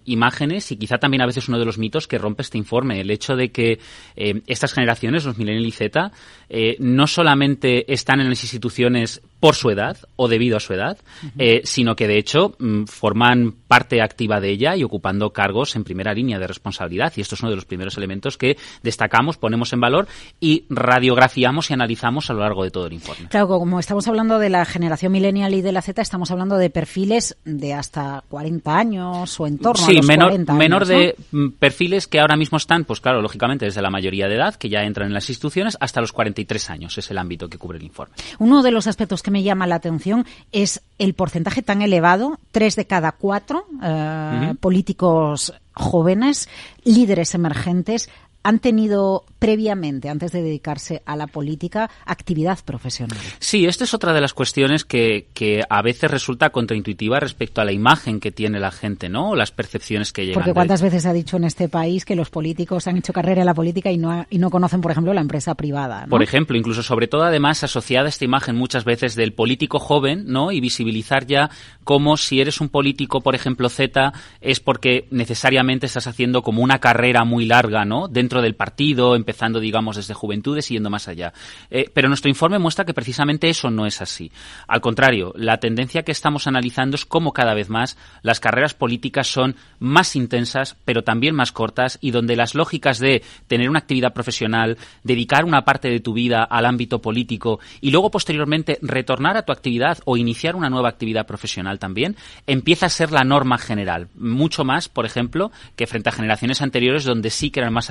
[0.06, 3.12] imágenes y quizá también a veces uno de los mitos que rompe este informe, el
[3.12, 3.80] hecho de que
[4.16, 6.12] eh, estas generaciones, los millennials y Z,
[6.50, 10.98] eh, no solamente están en las instituciones por su edad o debido a su edad,
[11.38, 15.84] eh, sino que de hecho mm, forman parte activa de ella y ocupando cargos en
[15.84, 17.14] primera línea de responsabilidad.
[17.16, 20.08] Y esto es uno de los primeros elementos que destacamos, ponemos en valor
[20.40, 23.28] y radiografiamos y analizamos a lo largo de todo el informe.
[23.30, 26.72] Claro, como estamos hablando de la generación millennial y de la Z, estamos hablando de
[26.72, 31.16] perfiles de hasta 40 años o en torno a los menor, 40 años, menor de
[31.30, 34.70] mm, perfiles que ahora mismo están, pues claro, lógicamente desde la mayoría de edad, que
[34.70, 36.98] ya entran en las instituciones, hasta los 43 años.
[36.98, 38.16] Es el ámbito que cubre el informe.
[38.40, 42.78] Uno de los aspectos que me llama la atención es el porcentaje tan elevado, tres
[42.78, 46.48] de cada cuatro eh, políticos jóvenes,
[46.86, 48.10] líderes emergentes,
[48.46, 53.18] han tenido previamente, antes de dedicarse a la política, actividad profesional.
[53.40, 57.66] Sí, esta es otra de las cuestiones que, que a veces resulta contraintuitiva respecto a
[57.66, 59.32] la imagen que tiene la gente, ¿no?
[59.32, 60.36] O las percepciones que llegan.
[60.36, 63.42] Porque cuántas veces se ha dicho en este país que los políticos han hecho carrera
[63.42, 66.04] en la política y no, y no conocen, por ejemplo, la empresa privada.
[66.04, 66.10] ¿no?
[66.10, 70.52] Por ejemplo, incluso sobre todo además asociada esta imagen muchas veces del político joven, ¿no?
[70.52, 71.50] Y visibilizar ya
[71.84, 76.80] como si eres un político, por ejemplo, Z, es porque necesariamente estás haciendo como una
[76.80, 78.08] carrera muy larga, ¿no?
[78.08, 81.34] Dentro del partido, empezando, digamos, desde juventudes y yendo más allá.
[81.70, 84.32] Eh, pero nuestro informe muestra que precisamente eso no es así.
[84.68, 89.28] Al contrario, la tendencia que estamos analizando es cómo cada vez más las carreras políticas
[89.28, 94.14] son más intensas, pero también más cortas, y donde las lógicas de tener una actividad
[94.14, 99.44] profesional, dedicar una parte de tu vida al ámbito político y luego posteriormente retornar a
[99.44, 102.16] tu actividad o iniciar una nueva actividad profesional también,
[102.48, 104.08] empieza a ser la norma general.
[104.16, 107.90] Mucho más, por ejemplo, que frente a generaciones anteriores donde sí que eran más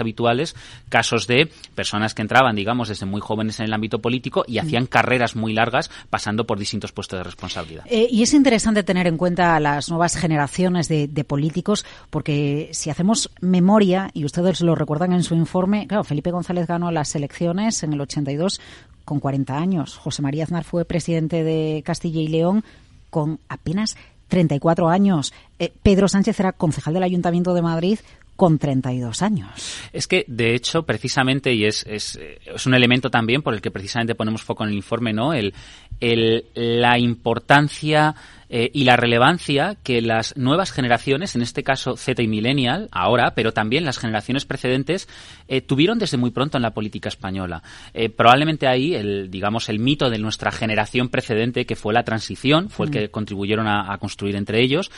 [0.88, 4.86] casos de personas que entraban, digamos, desde muy jóvenes en el ámbito político y hacían
[4.86, 7.84] carreras muy largas pasando por distintos puestos de responsabilidad.
[7.86, 13.30] Eh, y es interesante tener en cuenta las nuevas generaciones de, políticos, porque si hacemos
[13.40, 17.94] memoria, y ustedes lo recuerdan en su informe, claro, Felipe González ganó las elecciones en
[17.94, 18.60] el 82
[19.04, 19.96] con 40 años.
[19.96, 22.64] José María Aznar fue presidente de Castilla y León
[23.10, 23.96] con apenas
[24.28, 25.32] 34 años.
[25.58, 27.98] Eh, Pedro Sánchez era concejal del Ayuntamiento de Madrid
[28.36, 29.78] con 32 años.
[29.92, 33.70] Es que, de hecho, precisamente, y es, es, es, un elemento también por el que
[33.70, 35.32] precisamente ponemos foco en el informe, ¿no?
[35.32, 35.54] El,
[36.00, 38.14] el, la importancia
[38.56, 43.34] eh, y la relevancia que las nuevas generaciones, en este caso Z y Millennial, ahora,
[43.34, 45.08] pero también las generaciones precedentes,
[45.48, 47.64] eh, tuvieron desde muy pronto en la política española.
[47.94, 52.70] Eh, probablemente ahí, el, digamos, el mito de nuestra generación precedente, que fue la transición,
[52.70, 54.92] fue el que contribuyeron a, a, construir entre ellos,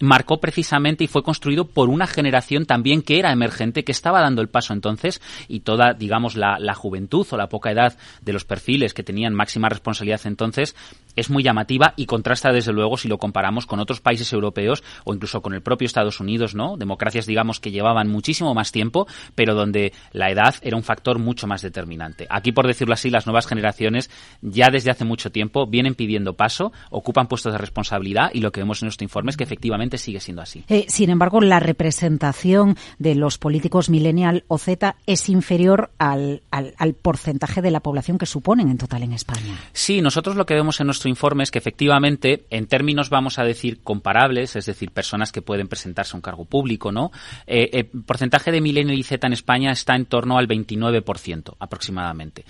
[0.00, 4.40] marcó precisamente y fue construido por una generación también que era emergente, que estaba dando
[4.40, 8.46] el paso entonces, y toda, digamos, la, la juventud o la poca edad de los
[8.46, 10.74] perfiles que tenían máxima responsabilidad entonces,
[11.18, 15.14] es muy llamativa y contrasta desde luego si lo comparamos con otros países europeos o
[15.14, 16.76] incluso con el propio Estados Unidos, ¿no?
[16.76, 21.46] Democracias, digamos, que llevaban muchísimo más tiempo, pero donde la edad era un factor mucho
[21.46, 22.26] más determinante.
[22.30, 24.10] Aquí, por decirlo así, las nuevas generaciones
[24.42, 28.60] ya desde hace mucho tiempo vienen pidiendo paso, ocupan puestos de responsabilidad y lo que
[28.60, 30.64] vemos en nuestro informe es que efectivamente sigue siendo así.
[30.68, 36.74] Eh, sin embargo, la representación de los políticos millennial o Z es inferior al, al,
[36.78, 39.58] al porcentaje de la población que suponen en total en España.
[39.72, 43.44] Sí, nosotros lo que vemos en nuestro informe es que efectivamente, en términos vamos a
[43.44, 47.10] decir comparables, es decir, personas que pueden presentarse a un cargo público, ¿no?
[47.46, 52.44] Eh, el porcentaje de millennial y Z en España está en torno al 29% aproximadamente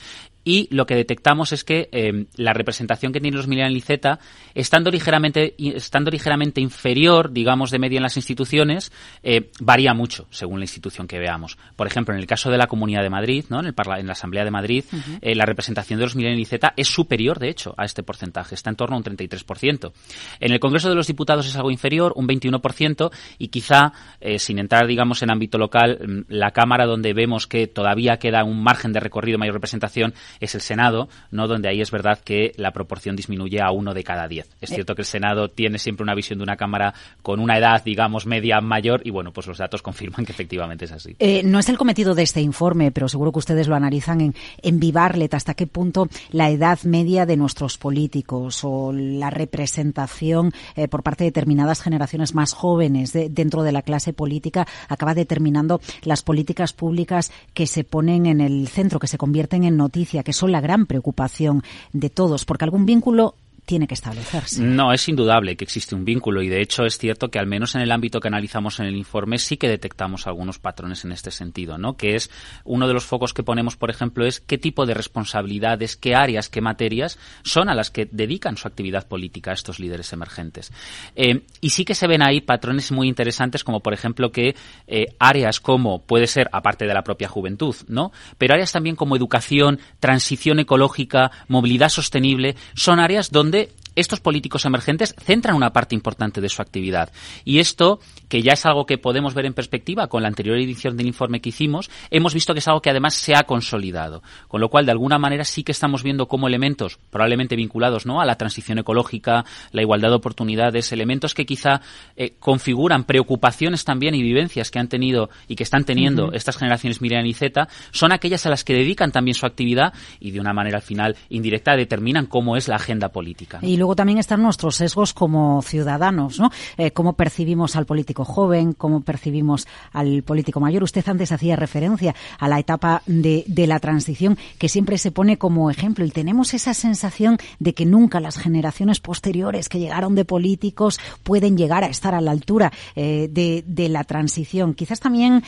[0.49, 4.19] y lo que detectamos es que eh, la representación que tienen los millennials y Z,
[4.55, 8.91] estando ligeramente, estando ligeramente inferior, digamos, de media en las instituciones,
[9.23, 11.59] eh, varía mucho según la institución que veamos.
[11.77, 13.61] Por ejemplo, en el caso de la Comunidad de Madrid, ¿no?
[13.61, 15.19] en, el en la Asamblea de Madrid, uh -huh.
[15.21, 18.55] eh, la representación de los millennials y Z es superior, de hecho, a este porcentaje,
[18.55, 19.93] está en torno a un 33%.
[20.41, 24.59] En el Congreso de los Diputados es algo inferior, un 21%, y quizá, eh, sin
[24.59, 28.95] entrar, digamos, en ámbito local, mm, la Cámara donde vemos que todavía queda un margen
[28.95, 31.49] de recorrido, mayor representación, es el Senado, ¿no?
[31.49, 34.49] donde ahí es verdad que la proporción disminuye a uno de cada diez.
[34.61, 37.83] Es cierto que el Senado tiene siempre una visión de una Cámara con una edad,
[37.85, 41.17] digamos, media mayor y bueno, pues los datos confirman que efectivamente es así.
[41.19, 44.35] Eh, no es el cometido de este informe, pero seguro que ustedes lo analizan en,
[44.63, 50.89] en Vivarlet, hasta qué punto la edad media de nuestros políticos o la representación eh,
[50.89, 55.81] por parte de determinadas generaciones más jóvenes de, dentro de la clase política acaba determinando
[56.03, 60.35] las políticas públicas que se ponen en el centro, que se convierten en noticia, que
[60.35, 61.63] son la gran preocupación
[61.95, 63.35] de todos, porque algún vínculo
[63.69, 64.63] tiene que establecerse.
[64.63, 67.75] No, es indudable que existe un vínculo y de hecho es cierto que al menos
[67.75, 71.31] en el ámbito que analizamos en el informe sí que detectamos algunos patrones en este
[71.31, 71.95] sentido, ¿no?
[71.95, 72.31] Que es
[72.65, 76.49] uno de los focos que ponemos, por ejemplo, es qué tipo de responsabilidades, qué áreas,
[76.49, 80.73] qué materias son a las que dedican su actividad política estos líderes emergentes.
[81.15, 85.09] Eh, y sí que se ven ahí patrones muy interesantes como, por ejemplo, que eh,
[85.19, 88.13] áreas como puede ser, aparte de la propia juventud, ¿no?
[88.39, 93.58] Pero áreas también como educación, transición ecológica, movilidad sostenible, son áreas donde
[94.01, 97.13] estos políticos emergentes centran una parte importante de su actividad.
[97.45, 100.97] Y esto, que ya es algo que podemos ver en perspectiva con la anterior edición
[100.97, 104.23] del informe que hicimos, hemos visto que es algo que además se ha consolidado.
[104.49, 108.21] Con lo cual, de alguna manera, sí que estamos viendo como elementos probablemente vinculados ¿no?
[108.21, 111.81] a la transición ecológica, la igualdad de oportunidades, elementos que quizá
[112.17, 116.37] eh, configuran preocupaciones también y vivencias que han tenido y que están teniendo uh -huh.
[116.37, 120.31] estas generaciones Miriam y Z, son aquellas a las que dedican también su actividad y
[120.31, 123.59] de una manera al final indirecta determinan cómo es la agenda política.
[123.63, 126.51] Y luego también están nuestros sesgos como ciudadanos, ¿no?
[126.77, 130.83] Eh, cómo percibimos al político joven, cómo percibimos al político mayor.
[130.83, 135.39] Usted antes hacía referencia a la etapa de, de, la transición que siempre se pone
[135.39, 140.25] como ejemplo y tenemos esa sensación de que nunca las generaciones posteriores que llegaron de
[140.25, 144.75] políticos pueden llegar a estar a la altura eh, de, de la transición.
[144.75, 145.43] Quizás también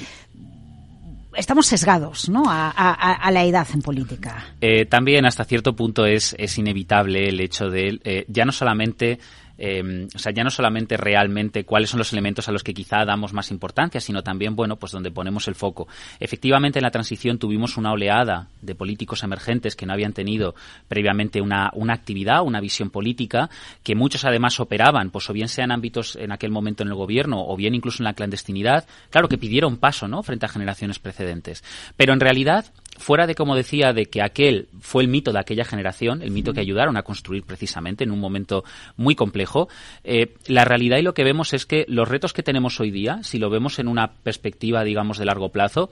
[1.34, 2.44] estamos sesgados ¿no?
[2.46, 4.54] a, la edad en política.
[4.60, 9.18] Eh, también hasta cierto punto es, es inevitable el hecho de eh, ya no solamente
[9.62, 13.04] eh, o sea, ya no solamente realmente cuáles son los elementos a los que quizá
[13.04, 15.86] damos más importancia, sino también, bueno, pues donde ponemos el foco.
[16.18, 20.54] Efectivamente, en la transición tuvimos una oleada de políticos emergentes que no habían tenido
[20.88, 23.50] previamente una, una actividad, una visión política,
[23.82, 27.44] que muchos además operaban, pues o bien sean ámbitos en aquel momento en el gobierno,
[27.46, 31.62] o bien incluso en la clandestinidad, claro que pidieron paso, ¿no?, frente a generaciones precedentes.
[31.96, 32.64] Pero en realidad,
[33.00, 36.52] fuera de, como decía, de que aquel fue el mito de aquella generación, el mito
[36.52, 38.62] que ayudaron a construir precisamente en un momento
[38.96, 39.68] muy complejo,
[40.04, 43.20] eh, la realidad y lo que vemos es que los retos que tenemos hoy día,
[43.22, 45.90] si lo vemos en una perspectiva, digamos, de largo plazo,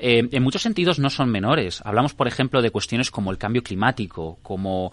[0.00, 1.82] eh, en muchos sentidos no son menores.
[1.84, 4.90] Hablamos, por ejemplo, de cuestiones como el cambio climático, como,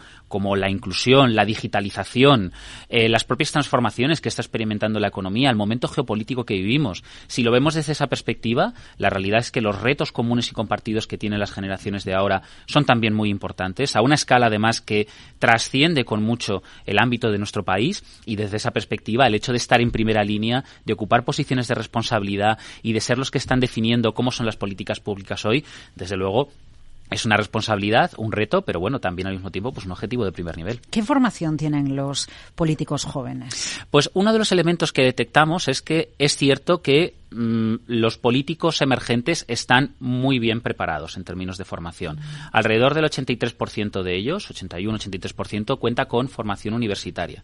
[0.56, 2.52] la inclusión, la digitalización,
[2.90, 7.04] eh, las propias transformaciones que está experimentando la economía, el momento geopolítico que vivimos.
[7.28, 11.08] Si lo vemos desde esa perspectiva, la realidad es que los retos comunes y compartidos
[11.08, 15.08] que tienen las generaciones de ahora son también muy importantes, a una escala además que
[15.40, 19.58] trasciende con mucho el ámbito de nuestro país y desde esa perspectiva el hecho de
[19.58, 23.60] estar en primera línea, de ocupar posiciones de responsabilidad y de ser los que están
[23.60, 26.50] definiendo cómo son las políticas públicas hoy, desde luego
[27.10, 30.32] es una responsabilidad, un reto, pero bueno, también al mismo tiempo pues un objetivo de
[30.32, 30.82] primer nivel.
[30.90, 33.80] ¿Qué formación tienen los políticos jóvenes?
[33.90, 39.46] Pues uno de los elementos que detectamos es que es cierto que los políticos emergentes
[39.48, 42.20] están muy bien preparados en términos de formación.
[42.52, 47.44] Alrededor del 83% de ellos, 81-83%, cuenta con formación universitaria.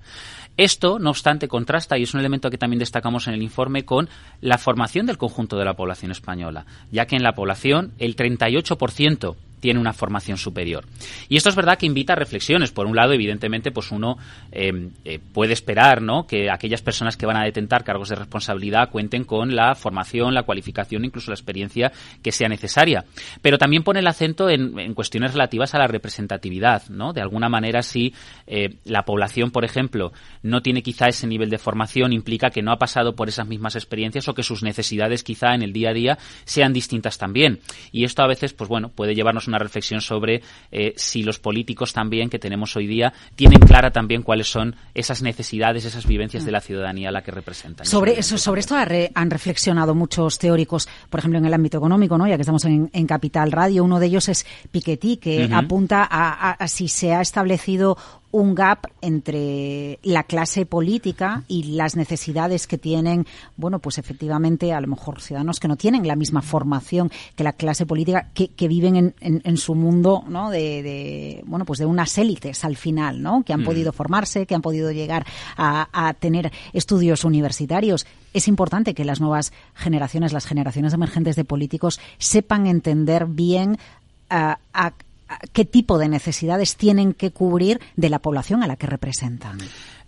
[0.57, 4.09] Esto, no obstante, contrasta, y es un elemento que también destacamos en el informe, con
[4.41, 9.35] la formación del conjunto de la población española, ya que en la población el 38%
[9.63, 10.83] tiene una formación superior.
[11.29, 12.73] Y esto es verdad que invita a reflexiones.
[12.73, 14.17] Por un lado, evidentemente, pues uno
[14.51, 16.27] eh, eh, puede esperar ¿no?
[16.27, 20.43] que aquellas personas que van a detentar cargos de responsabilidad cuenten con la formación, la
[20.43, 23.05] cualificación, incluso la experiencia que sea necesaria.
[23.41, 26.87] Pero también pone el acento en, cuestiones relativas a la representatividad.
[26.89, 27.13] ¿no?
[27.13, 28.13] De alguna manera, si
[28.47, 30.11] eh, la población, por ejemplo,
[30.41, 33.75] no tiene quizá ese nivel de formación, implica que no ha pasado por esas mismas
[33.75, 37.59] experiencias o que sus necesidades quizá en el día a día sean distintas también.
[37.91, 41.93] Y esto a veces, pues bueno, puede llevarnos una reflexión sobre eh, si los políticos
[41.93, 46.51] también que tenemos hoy día tienen clara también cuáles son esas necesidades, esas vivencias de
[46.51, 47.85] la ciudadanía a la que representan.
[47.85, 49.62] Sobre eso, sobre esto han reflexionado
[49.95, 52.27] muchos teóricos, por ejemplo, en el ámbito económico, ¿no?
[52.27, 56.87] Ya que estamos en, Capital Radio, uno de ellos es Piketty, que apunta a si
[56.87, 57.97] se ha establecido
[58.33, 63.25] un gap entre la clase política y las necesidades que tienen,
[63.57, 67.53] bueno, pues efectivamente, a lo mejor ciudadanos que no tienen la misma formación que la
[67.53, 70.49] clase política, que, viven en, en, su mundo, ¿no?
[70.49, 73.43] De, bueno, pues de unas élites al final, ¿no?
[73.43, 73.65] Que han mm.
[73.65, 75.25] podido formarse, que han podido llegar
[75.55, 81.45] a, a tener estudios universitarios es importante que las nuevas generaciones, las generaciones emergentes de
[81.45, 83.77] políticos, sepan entender bien
[84.29, 84.57] a,
[85.51, 89.57] qué tipo de necesidades tienen que cubrir de la población a la que representan.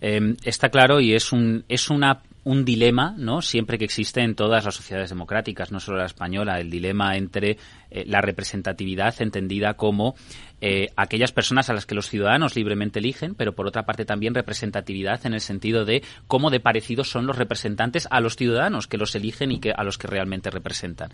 [0.02, 3.42] Eh, está claro y es un, es una un dilema, ¿no?
[3.42, 7.58] Siempre que existe en todas las sociedades democráticas, no solo la española, el dilema entre
[7.96, 10.16] eh, la representatividad entendida como
[10.60, 14.34] eh, aquellas personas a las que los ciudadanos libremente eligen, pero por otra parte también
[14.34, 18.98] representatividad en el sentido de cómo de parecidos son los representantes a los ciudadanos que
[18.98, 21.12] los eligen y que a los que realmente representan.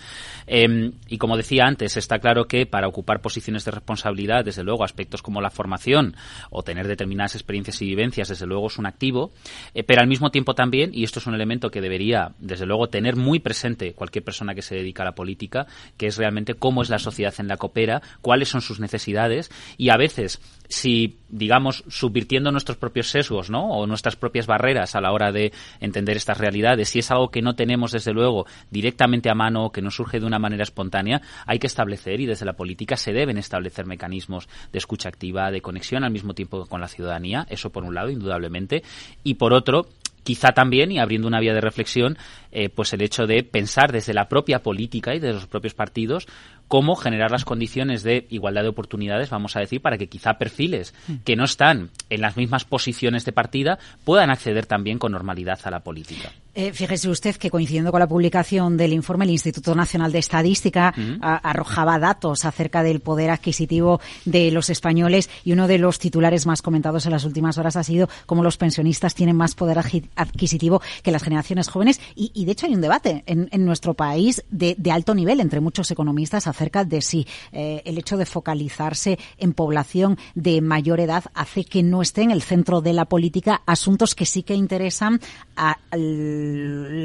[0.48, 4.84] Em, y como decía antes, está claro que para ocupar posiciones de responsabilidad, desde luego,
[4.84, 6.16] aspectos como la formación
[6.50, 9.34] o tener determinadas experiencias y vivencias, desde luego es un activo,
[9.76, 12.88] eh, pero al mismo tiempo también, y esto es un elemento que debería, desde luego,
[12.88, 15.68] tener muy presente cualquier persona que se dedica a la política,
[15.98, 19.50] que es realmente cómo es la sociedad en la que opera, cuáles son sus necesidades,
[19.78, 20.40] y a veces
[20.72, 23.70] si, digamos, subvirtiendo nuestros propios sesgos, ¿no?
[23.72, 25.52] O nuestras propias barreras a la hora de
[25.82, 29.72] entender estas realidades, si es algo que no tenemos, desde luego, directamente a mano o
[29.72, 33.12] que nos surge de una manera espontánea, hay que establecer y desde la política se
[33.12, 37.70] deben establecer mecanismos de escucha activa, de conexión al mismo tiempo con la ciudadanía, eso
[37.70, 38.84] por un lado, indudablemente,
[39.24, 39.88] y por otro,
[40.24, 42.18] quizá también, y abriendo una vía de reflexión,
[42.52, 46.28] eh, pues el hecho de pensar desde la propia política y de los propios partidos
[46.72, 50.94] cómo generar las condiciones de igualdad de oportunidades, vamos a decir, para que quizá perfiles
[51.10, 51.16] mm.
[51.26, 55.70] que no están en las mismas posiciones de partida puedan acceder también con normalidad a
[55.70, 56.32] la política.
[56.54, 60.94] Eh, fíjese usted que coincidiendo con la publicación del informe, el Instituto Nacional de Estadística
[61.22, 66.62] arrojaba datos acerca del poder adquisitivo de los españoles y uno de los titulares más
[66.62, 69.78] comentados en las últimas horas ha sido cómo los pensionistas tienen más poder
[70.16, 74.76] adquisitivo que las generaciones jóvenes y, de hecho hay un debate en, nuestro país de,
[74.92, 80.18] alto nivel entre muchos economistas acerca de si eh, el hecho de focalizarse en población
[80.36, 84.26] de mayor edad hace que no esté en el centro de la política asuntos que
[84.26, 85.20] sí que interesan
[85.56, 85.78] al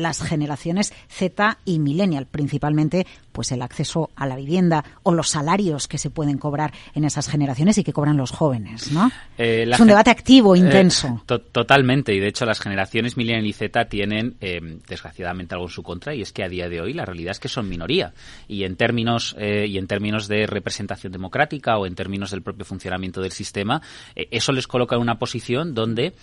[0.02, 5.88] las generaciones Z y millennial, principalmente pues el acceso a la vivienda o los salarios
[5.88, 9.10] que se pueden cobrar en esas generaciones y que cobran los jóvenes, ¿no?
[9.36, 11.22] Eh, es un debate activo, eh, intenso.
[11.26, 15.82] totalmente, y de hecho las generaciones millennial y Z tienen eh, desgraciadamente algo en su
[15.82, 18.14] contra y es que a día de hoy la realidad es que son minoría
[18.48, 19.36] y en términos
[19.66, 23.80] y en términos de representación democrática o en términos del propio funcionamiento del sistema,
[24.14, 26.14] eso les coloca en una posición donde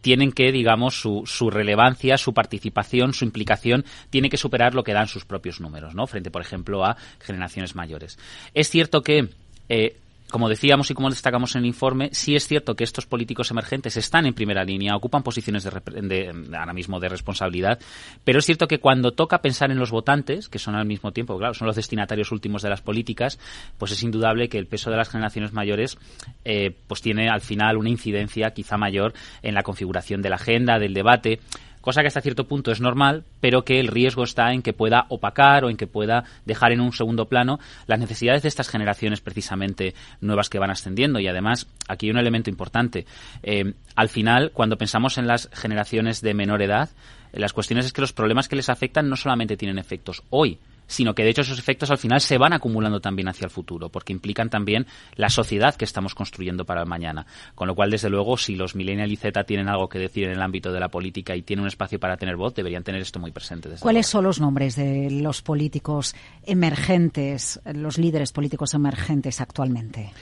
[0.00, 4.92] tienen que, digamos, su, su relevancia, su participación, su implicación tiene que superar lo que
[4.92, 6.06] dan sus propios números, ¿no?
[6.06, 8.18] Frente, por ejemplo, a generaciones mayores.
[8.54, 9.28] Es cierto que
[9.68, 9.96] eh,
[10.30, 13.96] como decíamos y como destacamos en el informe, sí es cierto que estos políticos emergentes
[13.96, 17.78] están en primera línea, ocupan posiciones de, ahora mismo de responsabilidad,
[18.24, 21.36] pero es cierto que cuando toca pensar en los votantes, que son al mismo tiempo,
[21.38, 23.38] claro, son los destinatarios últimos de las políticas,
[23.78, 25.98] pues es indudable que el peso de las generaciones mayores
[26.44, 29.12] eh, pues tiene al final una incidencia quizá mayor
[29.42, 31.40] en la configuración de la agenda, del debate.
[31.80, 35.06] Cosa que hasta cierto punto es normal, pero que el riesgo está en que pueda
[35.08, 39.20] opacar o en que pueda dejar en un segundo plano las necesidades de estas generaciones
[39.20, 41.20] precisamente nuevas que van ascendiendo.
[41.20, 43.06] Y además, aquí hay un elemento importante.
[43.42, 46.90] Eh, al final, cuando pensamos en las generaciones de menor edad,
[47.32, 50.58] las cuestiones es que los problemas que les afectan no solamente tienen efectos hoy,
[50.90, 53.88] sino que de hecho esos efectos al final se van acumulando también hacia el futuro,
[53.90, 57.26] porque implican también la sociedad que estamos construyendo para el mañana.
[57.54, 60.32] Con lo cual, desde luego, si los millennials y Z tienen algo que decir en
[60.32, 63.20] el ámbito de la política y tienen un espacio para tener voz, deberían tener esto
[63.20, 63.70] muy presente.
[63.78, 70.12] ¿Cuáles son los nombres de los políticos emergentes, los líderes políticos emergentes actualmente?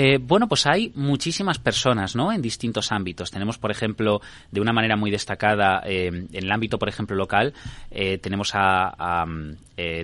[0.00, 2.32] Eh, bueno, pues hay muchísimas personas, ¿no?
[2.32, 3.32] En distintos ámbitos.
[3.32, 4.20] Tenemos, por ejemplo,
[4.52, 7.52] de una manera muy destacada, eh, en el ámbito, por ejemplo, local,
[7.90, 9.26] eh, tenemos a,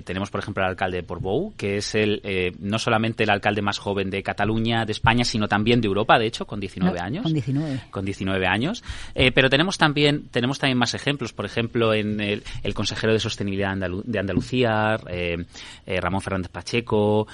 [0.05, 2.21] tenemos, por ejemplo, al alcalde de Portbou, que es el
[2.59, 6.27] no solamente el alcalde más joven de Cataluña, de España, sino también de Europa, de
[6.27, 7.23] hecho, con 19 años.
[7.23, 7.81] Con 19.
[7.91, 8.83] Con 19 años.
[9.13, 11.33] pero tenemos también, tenemos también más ejemplos.
[11.33, 12.43] Por ejemplo, en el,
[12.73, 14.97] consejero de Sostenibilidad de Andalucía,
[15.85, 17.27] Ramón Fernández Pacheco.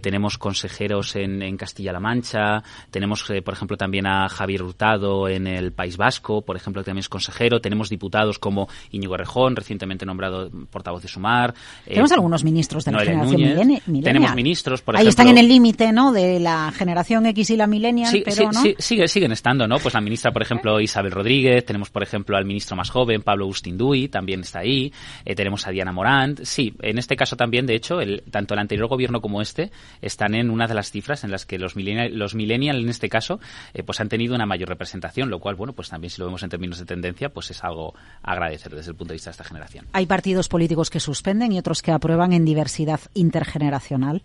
[0.00, 2.07] tenemos consejeros en, en Castilla-La Mancha,
[2.90, 6.86] tenemos, eh, por ejemplo, también a Javier Hurtado en el País Vasco, por ejemplo, que
[6.86, 11.54] también es consejero, tenemos diputados como Íñigo Rejón, recientemente nombrado portavoz de Sumar.
[11.86, 15.92] Eh, tenemos algunos ministros de la generación Tenemos ministros, por Ahí están en el límite,
[15.92, 19.78] ¿no?, de la generación X y la millennial, sí, pero sí, sigue, siguen estando, ¿no?
[19.78, 23.44] Pues la ministra, por ejemplo, Isabel Rodríguez, tenemos, por ejemplo, al ministro más joven, Pablo
[23.44, 24.92] Agustín Duy, también está ahí,
[25.24, 28.60] eh, tenemos a Diana Morant, sí, en este caso también, de hecho, el, tanto el
[28.60, 31.97] anterior gobierno como este están en una de las cifras en las que los millennials
[32.10, 33.40] los millennials en este caso
[33.74, 36.42] eh, pues han tenido una mayor representación, lo cual, bueno, pues también si lo vemos
[36.42, 39.32] en términos de tendencia, pues es algo a agradecer desde el punto de vista de
[39.32, 39.86] esta generación.
[39.92, 44.22] ¿Hay partidos políticos que suspenden y otros que aprueban en diversidad intergeneracional?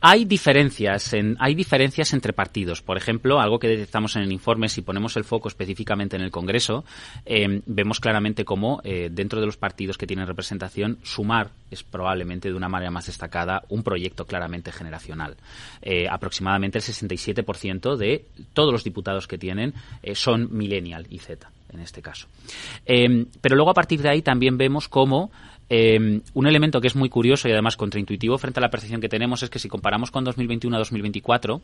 [0.00, 2.82] Hay diferencias, en, hay diferencias entre partidos.
[2.82, 6.30] Por ejemplo, algo que detectamos en el informe, si ponemos el foco específicamente en el
[6.30, 6.84] Congreso,
[7.26, 12.48] eh, vemos claramente cómo eh, dentro de los partidos que tienen representación, sumar es probablemente
[12.48, 15.36] de una manera más destacada un proyecto claramente generacional.
[16.10, 21.80] aproximadamente el 67% de todos los diputados que tienen eh, son millennial y Z en
[21.80, 22.26] este caso.
[22.84, 25.30] Em, pero luego a partir de ahí también vemos cómo
[25.72, 29.08] Em, un elemento que es muy curioso y además contraintuitivo frente a la percepción que
[29.08, 31.62] tenemos es que si comparamos con 2021 a 2024,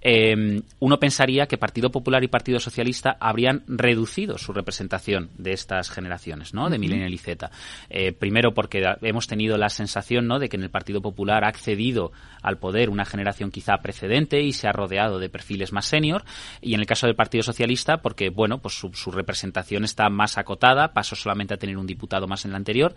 [0.00, 5.88] em, uno pensaría que Partido Popular y Partido Socialista habrían reducido su representación de estas
[5.88, 6.68] generaciones, ¿no?
[6.68, 7.48] De Millennial y Z.
[7.90, 10.40] Eh, primero porque hemos tenido la sensación, ¿no?
[10.40, 12.10] De que en el Partido Popular ha accedido
[12.42, 16.24] al poder una generación quizá precedente y se ha rodeado de perfiles más senior.
[16.60, 20.38] Y en el caso del Partido Socialista, porque, bueno, pues su, su representación está más
[20.38, 22.96] acotada, pasó solamente a tener un diputado más en la anterior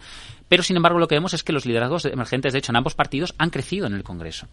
[0.49, 2.95] pero, sin embargo, lo que vemos es que los liderazgos emergentes, de hecho, en ambos
[2.95, 4.47] partidos han crecido en el Congreso.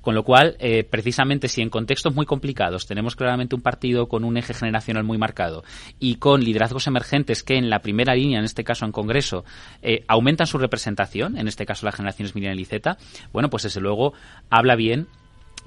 [0.00, 4.24] Con lo cual, eh, precisamente, si en contextos muy complicados tenemos claramente un partido con
[4.24, 5.64] un eje generacional muy marcado
[5.98, 9.44] y con liderazgos emergentes que en la primera línea, en este caso en Congreso,
[9.82, 12.96] eh, aumentan su representación, en este caso las generaciones millennial y Z,
[13.32, 14.12] bueno, pues desde luego
[14.50, 15.08] habla bien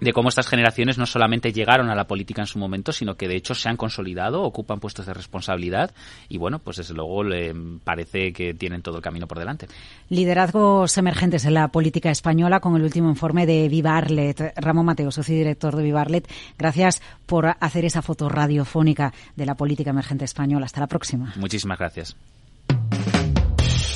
[0.02, 3.28] de cómo estas generaciones no solamente llegaron a la política en su momento, sino que
[3.28, 5.92] de hecho se han consolidado, ocupan puestos de responsabilidad
[6.28, 9.68] y bueno, pues desde luego le parece que tienen todo el camino por delante.
[10.10, 14.54] Liderazgos emergentes en la política española con el último informe de Vivarlet.
[14.58, 16.28] Ramón Mateo, socio director de Vivarlet,
[16.58, 20.66] gracias por hacer esa foto radiofónica de la política emergente española.
[20.66, 21.34] Hasta la próxima.
[21.38, 22.16] Muchísimas gracias.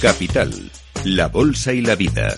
[0.02, 0.52] Capital,
[1.04, 2.38] la bolsa y la vida.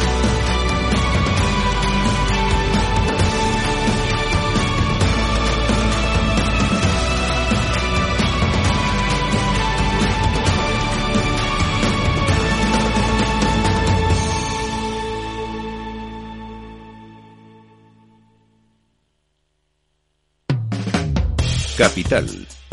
[21.81, 22.27] Capital,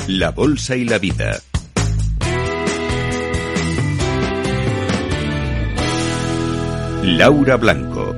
[0.06, 1.38] la Bolsa y la Vida.
[7.02, 8.14] Laura Blanco.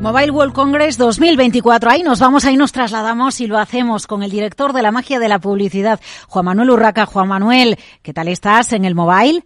[0.00, 1.90] Mobile World Congress 2024.
[1.90, 5.18] Ahí nos vamos, ahí nos trasladamos y lo hacemos con el director de la magia
[5.18, 7.04] de la publicidad, Juan Manuel Urraca.
[7.04, 9.42] Juan Manuel, ¿qué tal estás en el Mobile?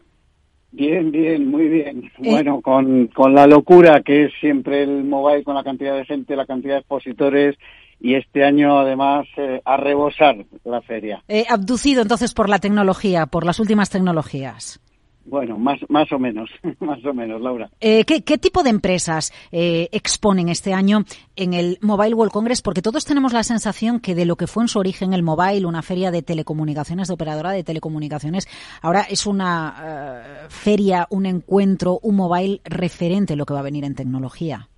[0.70, 2.04] Bien, bien, muy bien.
[2.22, 2.30] Eh.
[2.30, 6.36] Bueno, con, con la locura que es siempre el mobile, con la cantidad de gente,
[6.36, 7.56] la cantidad de expositores,
[8.00, 11.22] y este año además eh, a rebosar la feria.
[11.28, 14.80] Eh, abducido entonces por la tecnología, por las últimas tecnologías.
[15.28, 17.68] Bueno, más, más o menos, más o menos, Laura.
[17.80, 22.62] Eh, ¿qué, tipo de empresas eh, exponen este año en el Mobile World Congress?
[22.62, 25.66] Porque todos tenemos la sensación que de lo que fue en su origen el Mobile,
[25.66, 28.46] una feria de telecomunicaciones, de operadora de telecomunicaciones,
[28.82, 33.96] ahora es una feria, un encuentro, un mobile referente lo que va a venir en
[33.96, 34.68] tecnología.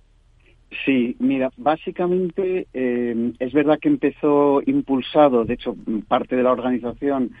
[0.85, 5.75] Sí, mira, básicamente es verdad que empezó impulsado, de hecho,
[6.07, 7.31] parte de la organización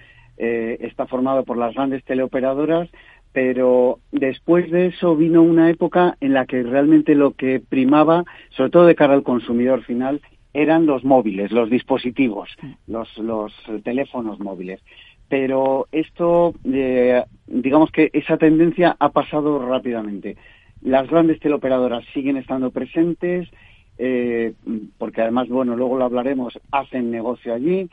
[0.41, 2.89] eh, está formado por las grandes teleoperadoras,
[3.33, 8.71] pero después de eso vino una época en la que realmente lo que primaba, sobre
[8.71, 10.21] todo de cara al consumidor final,
[10.53, 12.49] eran los móviles, los dispositivos,
[12.87, 13.53] los, los
[13.83, 14.81] teléfonos móviles.
[15.27, 20.37] Pero esto, eh, digamos que esa tendencia ha pasado rápidamente.
[20.81, 23.49] Las grandes teleoperadoras siguen estando presentes,
[23.97, 24.53] eh,
[24.97, 27.89] porque además, bueno, luego lo hablaremos, hacen negocio allí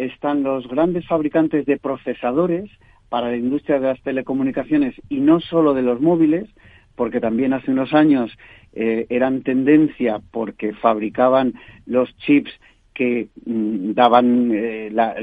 [0.00, 2.70] están los grandes fabricantes de procesadores
[3.10, 6.48] para la industria de las telecomunicaciones y no solo de los móviles,
[6.96, 8.32] porque también hace unos años
[8.72, 11.54] eh, eran tendencia porque fabricaban
[11.86, 12.50] los chips
[12.94, 15.14] que mm, daban eh, la,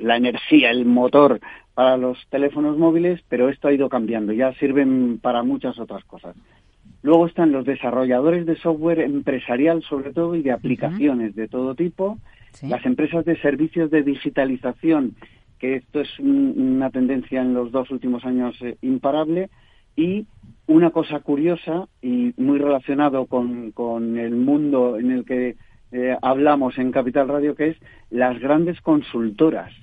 [0.00, 1.40] la, energía, el motor
[1.74, 6.34] para los teléfonos móviles, pero esto ha ido cambiando, ya sirven para muchas otras cosas.
[7.04, 12.16] Luego están los desarrolladores de software empresarial, sobre todo, y de aplicaciones de todo tipo,
[12.62, 15.14] las empresas de servicios de digitalización,
[15.58, 19.50] que esto es una tendencia en los dos últimos años eh, imparable,
[19.94, 20.26] y
[20.66, 25.56] una cosa curiosa y muy relacionado con, con el mundo en el que
[25.92, 27.76] eh, hablamos en Capital Radio, que es
[28.08, 29.74] las grandes consultoras,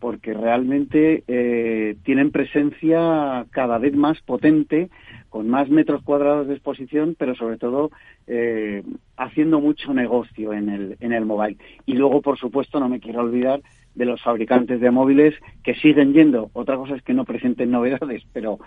[0.00, 4.90] porque realmente eh, tienen presencia cada vez más potente
[5.28, 7.90] con más metros cuadrados de exposición, pero sobre todo
[8.26, 8.82] eh,
[9.16, 11.58] haciendo mucho negocio en el, en el mobile.
[11.86, 13.60] Y luego, por supuesto, no me quiero olvidar
[13.94, 15.34] de los fabricantes de móviles
[15.64, 16.50] que siguen yendo.
[16.52, 18.58] Otra cosa es que no presenten novedades, pero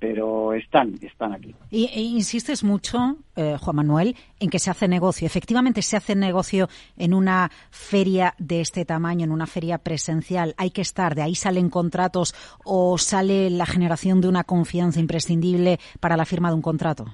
[0.00, 1.54] pero están, están aquí.
[1.70, 5.26] Y e insistes mucho, eh, Juan Manuel, en que se hace negocio.
[5.26, 10.54] Efectivamente, se hace negocio en una feria de este tamaño, en una feria presencial.
[10.56, 12.34] Hay que estar, de ahí salen contratos
[12.64, 17.04] o sale la generación de una confianza imprescindible para la firma de un contrato.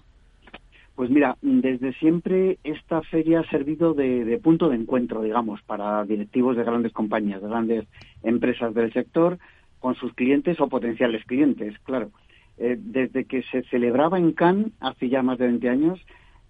[0.94, 6.04] Pues mira, desde siempre esta feria ha servido de, de, punto de encuentro, digamos, para
[6.04, 7.86] directivos de grandes compañías, de grandes
[8.22, 9.38] empresas del sector,
[9.80, 12.10] con sus clientes o potenciales clientes, claro.
[12.58, 16.00] Eh, desde que se celebraba en Cannes hace ya más de 20 años,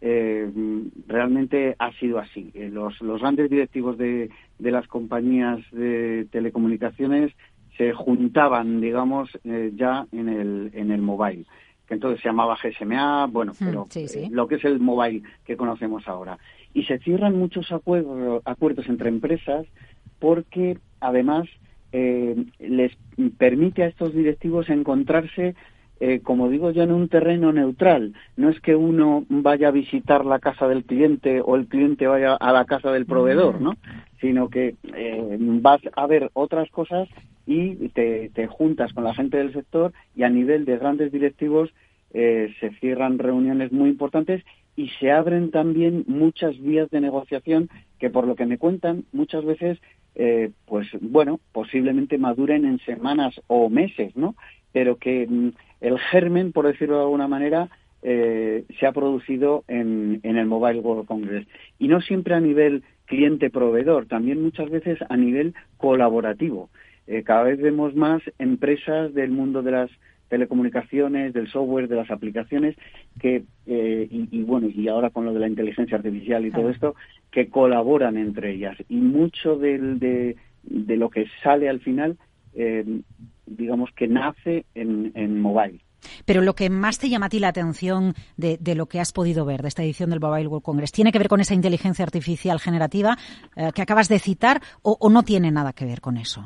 [0.01, 0.49] eh,
[1.09, 2.53] realmente ha sido así.
[2.55, 4.31] Eh, los, los, grandes directivos de,
[4.61, 7.33] de, las compañías de telecomunicaciones
[7.77, 9.31] se juntaban, digamos,
[9.75, 11.45] ya en el, en el mobile,
[11.87, 13.87] que entonces se llamaba GSMA, bueno, hmm, pero
[14.31, 16.39] lo que es el mobile que conocemos ahora.
[16.73, 19.67] Y se cierran muchos acuerdos, acuerdos entre empresas
[20.21, 21.49] porque además
[21.93, 22.93] les
[23.39, 25.55] permite a estos directivos encontrarse
[25.99, 28.13] eh, como digo yo, en un terreno neutral.
[28.37, 32.35] No es que uno vaya a visitar la casa del cliente o el cliente vaya
[32.35, 33.77] a la casa del proveedor, ¿no?
[34.21, 37.09] Sino que eh, vas a ver otras cosas
[37.47, 41.71] y te, juntas con la gente del sector y a nivel de grandes directivos
[42.13, 44.43] eh, se cierran reuniones muy importantes
[44.75, 49.45] y se abren también muchas vías de negociación que por lo que me cuentan muchas
[49.45, 49.79] veces
[50.65, 54.35] pues bueno posiblemente maduren en semanas o meses no
[54.77, 57.71] pero que mm, el germen, por decirlo de alguna manera,
[58.03, 61.47] eh, se ha producido en, el Mobile World Congress.
[61.79, 66.69] Y no siempre a nivel cliente-proveedor, también muchas veces a nivel colaborativo.
[67.07, 69.91] Eh, cada vez vemos más empresas del mundo de las
[70.29, 72.77] telecomunicaciones, del software, de las aplicaciones,
[73.21, 76.95] que, eh, y, bueno, y ahora con lo de la inteligencia artificial y todo esto,
[77.31, 78.77] que colaboran entre ellas.
[78.89, 82.17] Y mucho de, de lo que sale al final
[83.47, 85.81] digamos que nace en, mobile.
[86.25, 89.45] Pero lo que más te llama a ti la atención de, lo que has podido
[89.45, 92.61] ver de esta edición del Mobile World Congress, ¿tiene que ver con esa inteligencia artificial
[92.61, 93.17] generativa
[93.57, 96.45] eh, que acabas de citar o, no tiene nada que ver con eso?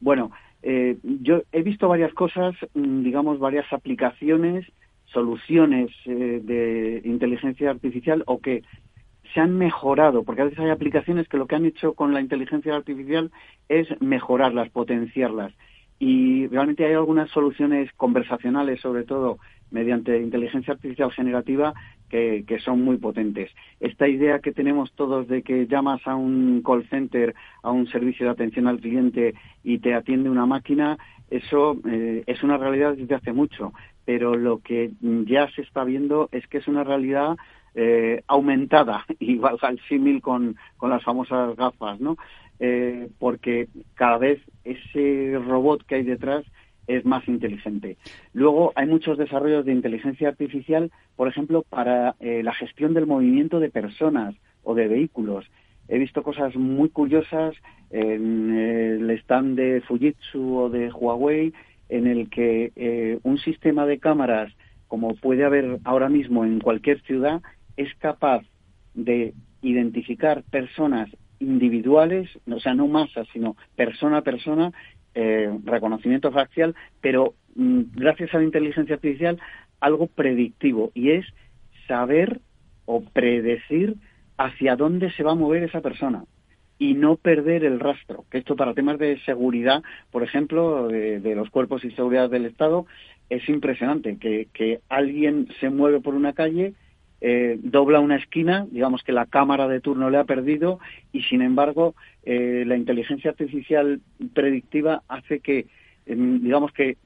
[0.00, 0.30] Bueno,
[0.62, 4.66] eh, yo he visto varias cosas, mm, digamos, varias aplicaciones,
[5.06, 8.62] soluciones eh, de inteligencia artificial o que
[9.32, 12.20] se han mejorado, porque a veces hay aplicaciones que lo que han hecho con la
[12.20, 13.30] inteligencia artificial
[13.68, 15.52] es mejorarlas, potenciarlas.
[15.98, 19.38] Y realmente hay algunas soluciones conversacionales, sobre todo
[19.70, 21.74] mediante inteligencia artificial generativa,
[22.10, 23.50] que, son muy potentes.
[23.78, 28.26] Esta idea que tenemos todos de que llamas a un call center, a un servicio
[28.26, 29.34] de atención al cliente
[29.64, 30.98] y te atiende una máquina,
[31.30, 33.72] eso eh, es una realidad desde hace mucho.
[34.04, 37.36] pero lo que ya se está viendo es que es una realidad
[37.74, 39.06] eh, aumentada,
[39.38, 42.16] valga el símil con, con las famosas gafas, ¿no?
[42.58, 46.44] Eh, porque cada vez ese robot que hay detrás
[46.96, 47.96] es más inteligente.
[48.32, 53.60] Luego hay muchos desarrollos de inteligencia artificial, por ejemplo, para eh, la gestión del movimiento
[53.60, 55.46] de personas o de vehículos.
[55.88, 57.54] He visto cosas muy curiosas
[57.90, 61.52] en el stand de Fujitsu o de Huawei,
[61.88, 64.52] en el que eh, un sistema de cámaras,
[64.86, 67.42] como puede haber ahora mismo en cualquier ciudad,
[67.76, 68.42] es capaz
[68.94, 71.08] de identificar personas
[71.40, 74.72] individuales, o sea, no masas, sino persona a persona,
[75.14, 79.38] eh, reconocimiento facial, pero mm, gracias a la inteligencia artificial,
[79.80, 81.26] algo predictivo, y es
[81.88, 82.40] saber
[82.84, 83.96] o predecir
[84.36, 86.24] hacia dónde se va a mover esa persona
[86.78, 88.24] y no perder el rastro.
[88.30, 92.86] Que esto para temas de seguridad, por ejemplo, de, los cuerpos y seguridad del Estado,
[93.28, 94.16] es impresionante.
[94.16, 96.72] Que, que alguien se mueve por una calle,
[97.20, 100.78] eh, dobla una esquina, digamos que la cámara de turno le ha perdido
[101.12, 101.94] y sin embargo
[102.24, 104.00] eh, la inteligencia artificial
[104.32, 105.66] predictiva hace que,
[106.06, 106.96] em, digamos que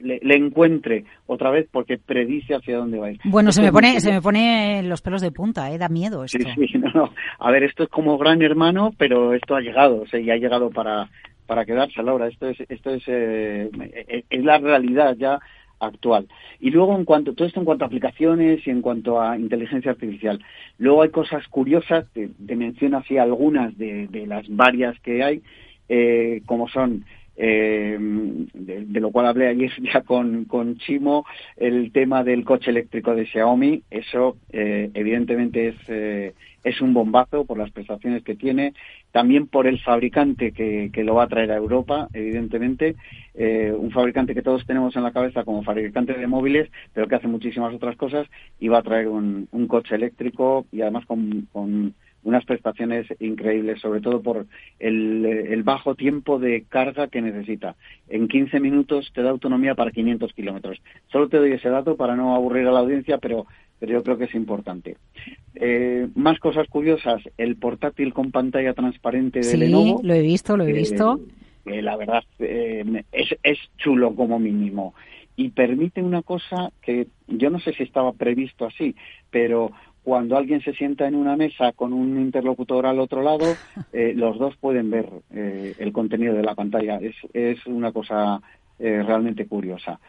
[0.00, 3.20] le, encuentre otra vez porque predice hacia dónde va a ir.
[3.24, 5.78] Bueno, se me pone se me pone los pelos de punta, ¿eh?
[5.78, 6.38] da miedo esto.
[6.38, 10.06] Sí, sí, no, A ver, esto es como gran hermano, pero esto ha llegado, o
[10.06, 11.08] sea, y ha llegado para
[11.46, 12.28] para quedarse, Laura.
[12.28, 13.70] Esto es esto es eh,
[14.30, 15.38] es la realidad ya
[15.80, 16.28] actual.
[16.60, 19.90] Y luego, en cuanto todo esto en cuanto a aplicaciones y en cuanto a inteligencia
[19.90, 20.40] artificial.
[20.78, 25.42] Luego hay cosas curiosas, te, menciono así algunas de, las varias que hay,
[25.88, 27.04] eh, como son
[27.42, 31.24] eh, de, lo cual hablé ayer ya con, con Chimo,
[31.56, 37.46] el tema del coche eléctrico de Xiaomi, eso eh, evidentemente es, eh, es un bombazo
[37.46, 38.74] por las prestaciones que tiene,
[39.10, 42.96] también por el fabricante que, que lo va a traer a Europa, evidentemente,
[43.34, 47.26] un fabricante que todos tenemos en la cabeza como fabricante de móviles, pero que hace
[47.26, 48.26] muchísimas otras cosas
[48.58, 51.48] y va a traer un, un coche eléctrico y además con
[52.22, 54.46] unas prestaciones increíbles, sobre todo por
[54.78, 57.76] el, bajo tiempo de carga que necesita.
[58.08, 60.80] En 15 minutos te da autonomía para 500 kilómetros.
[61.10, 63.46] Solo te doy ese dato para no aburrir a la audiencia, pero,
[63.78, 64.96] pero yo creo que es importante.
[65.54, 70.00] Eh, más cosas curiosas, el portátil con pantalla transparente de sí, Lenovo.
[70.02, 71.20] lo he visto, lo he visto.
[71.64, 74.94] la verdad eh, es, es chulo como mínimo
[75.40, 78.94] y permite una cosa que yo no sé si estaba previsto así,
[79.30, 79.70] pero
[80.02, 83.54] cuando alguien se sienta en una mesa con un interlocutor al otro lado,
[83.92, 86.98] eh, los dos pueden ver eh, el contenido de la pantalla.
[86.98, 88.40] Es, es una cosa
[88.78, 90.00] eh, realmente curiosa.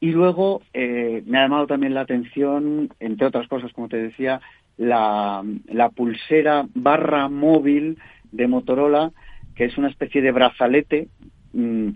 [0.00, 4.40] Y luego me ha llamado también la atención, entre otras cosas, como te decía,
[4.76, 7.98] la, la pulsera barra móvil
[8.32, 9.12] de Motorola,
[9.54, 11.06] que es una especie de brazalete
[11.52, 11.90] mm,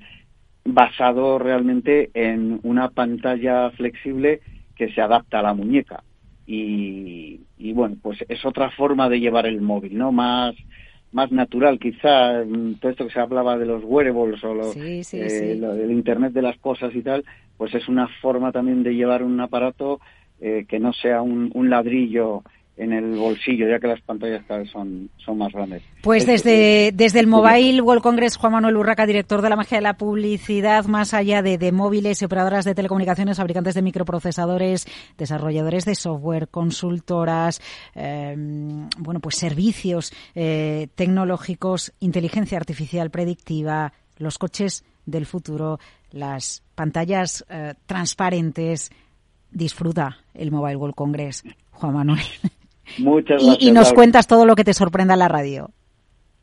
[0.66, 4.40] basado realmente en una pantalla flexible
[4.76, 6.04] que se adapta a la muñeca
[6.46, 10.12] y, bueno, pues es otra forma de llevar el móvil, ¿no?
[10.12, 10.54] Más,
[11.12, 15.04] más natural, quizá, mm, todo esto que se hablaba de los wearables o lo, eh,
[15.04, 17.24] del Internet de las cosas y tal,
[17.56, 20.00] pues es una forma también de llevar un aparato
[20.40, 22.42] eh, que no sea un, un ladrillo
[22.76, 25.82] en el bolsillo, ya que las pantallas cada vez son, son más grandes.
[26.02, 29.82] Pues desde, desde el Mobile World Congress, Juan Manuel Urraca, director de la magia de
[29.82, 35.84] la publicidad, más allá de, de móviles y operadoras de telecomunicaciones, fabricantes de microprocesadores, desarrolladores
[35.86, 37.62] de software, consultoras,
[37.94, 45.78] em, bueno, pues servicios eh, tecnológicos, inteligencia artificial predictiva, los coches del futuro,
[46.10, 48.90] las pantallas eh, transparentes.
[49.50, 52.20] Disfruta el Mobile World Congress, Juan Manuel.
[52.98, 53.62] Muchas gracias.
[53.62, 55.70] Y, nos cuentas todo lo que te sorprenda en la radio.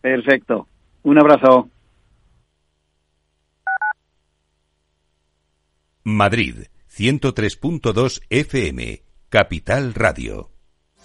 [0.02, 0.68] Perfecto.
[1.04, 1.70] Un abrazo.
[6.04, 10.53] Madrid, 103.2 FM, Capital Radio.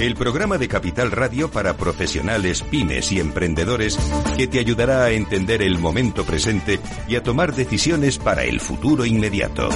[0.00, 3.98] el programa de Capital Radio para profesionales, pymes y emprendedores
[4.36, 9.04] que te ayudará a entender el momento presente y a tomar decisiones para el futuro
[9.04, 9.68] inmediato.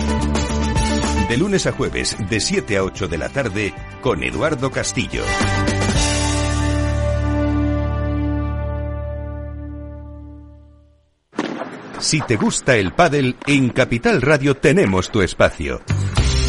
[1.28, 5.22] De lunes a jueves, de 7 a 8 de la tarde, con Eduardo Castillo.
[11.98, 15.82] Si te gusta el pádel, en Capital Radio tenemos tu espacio.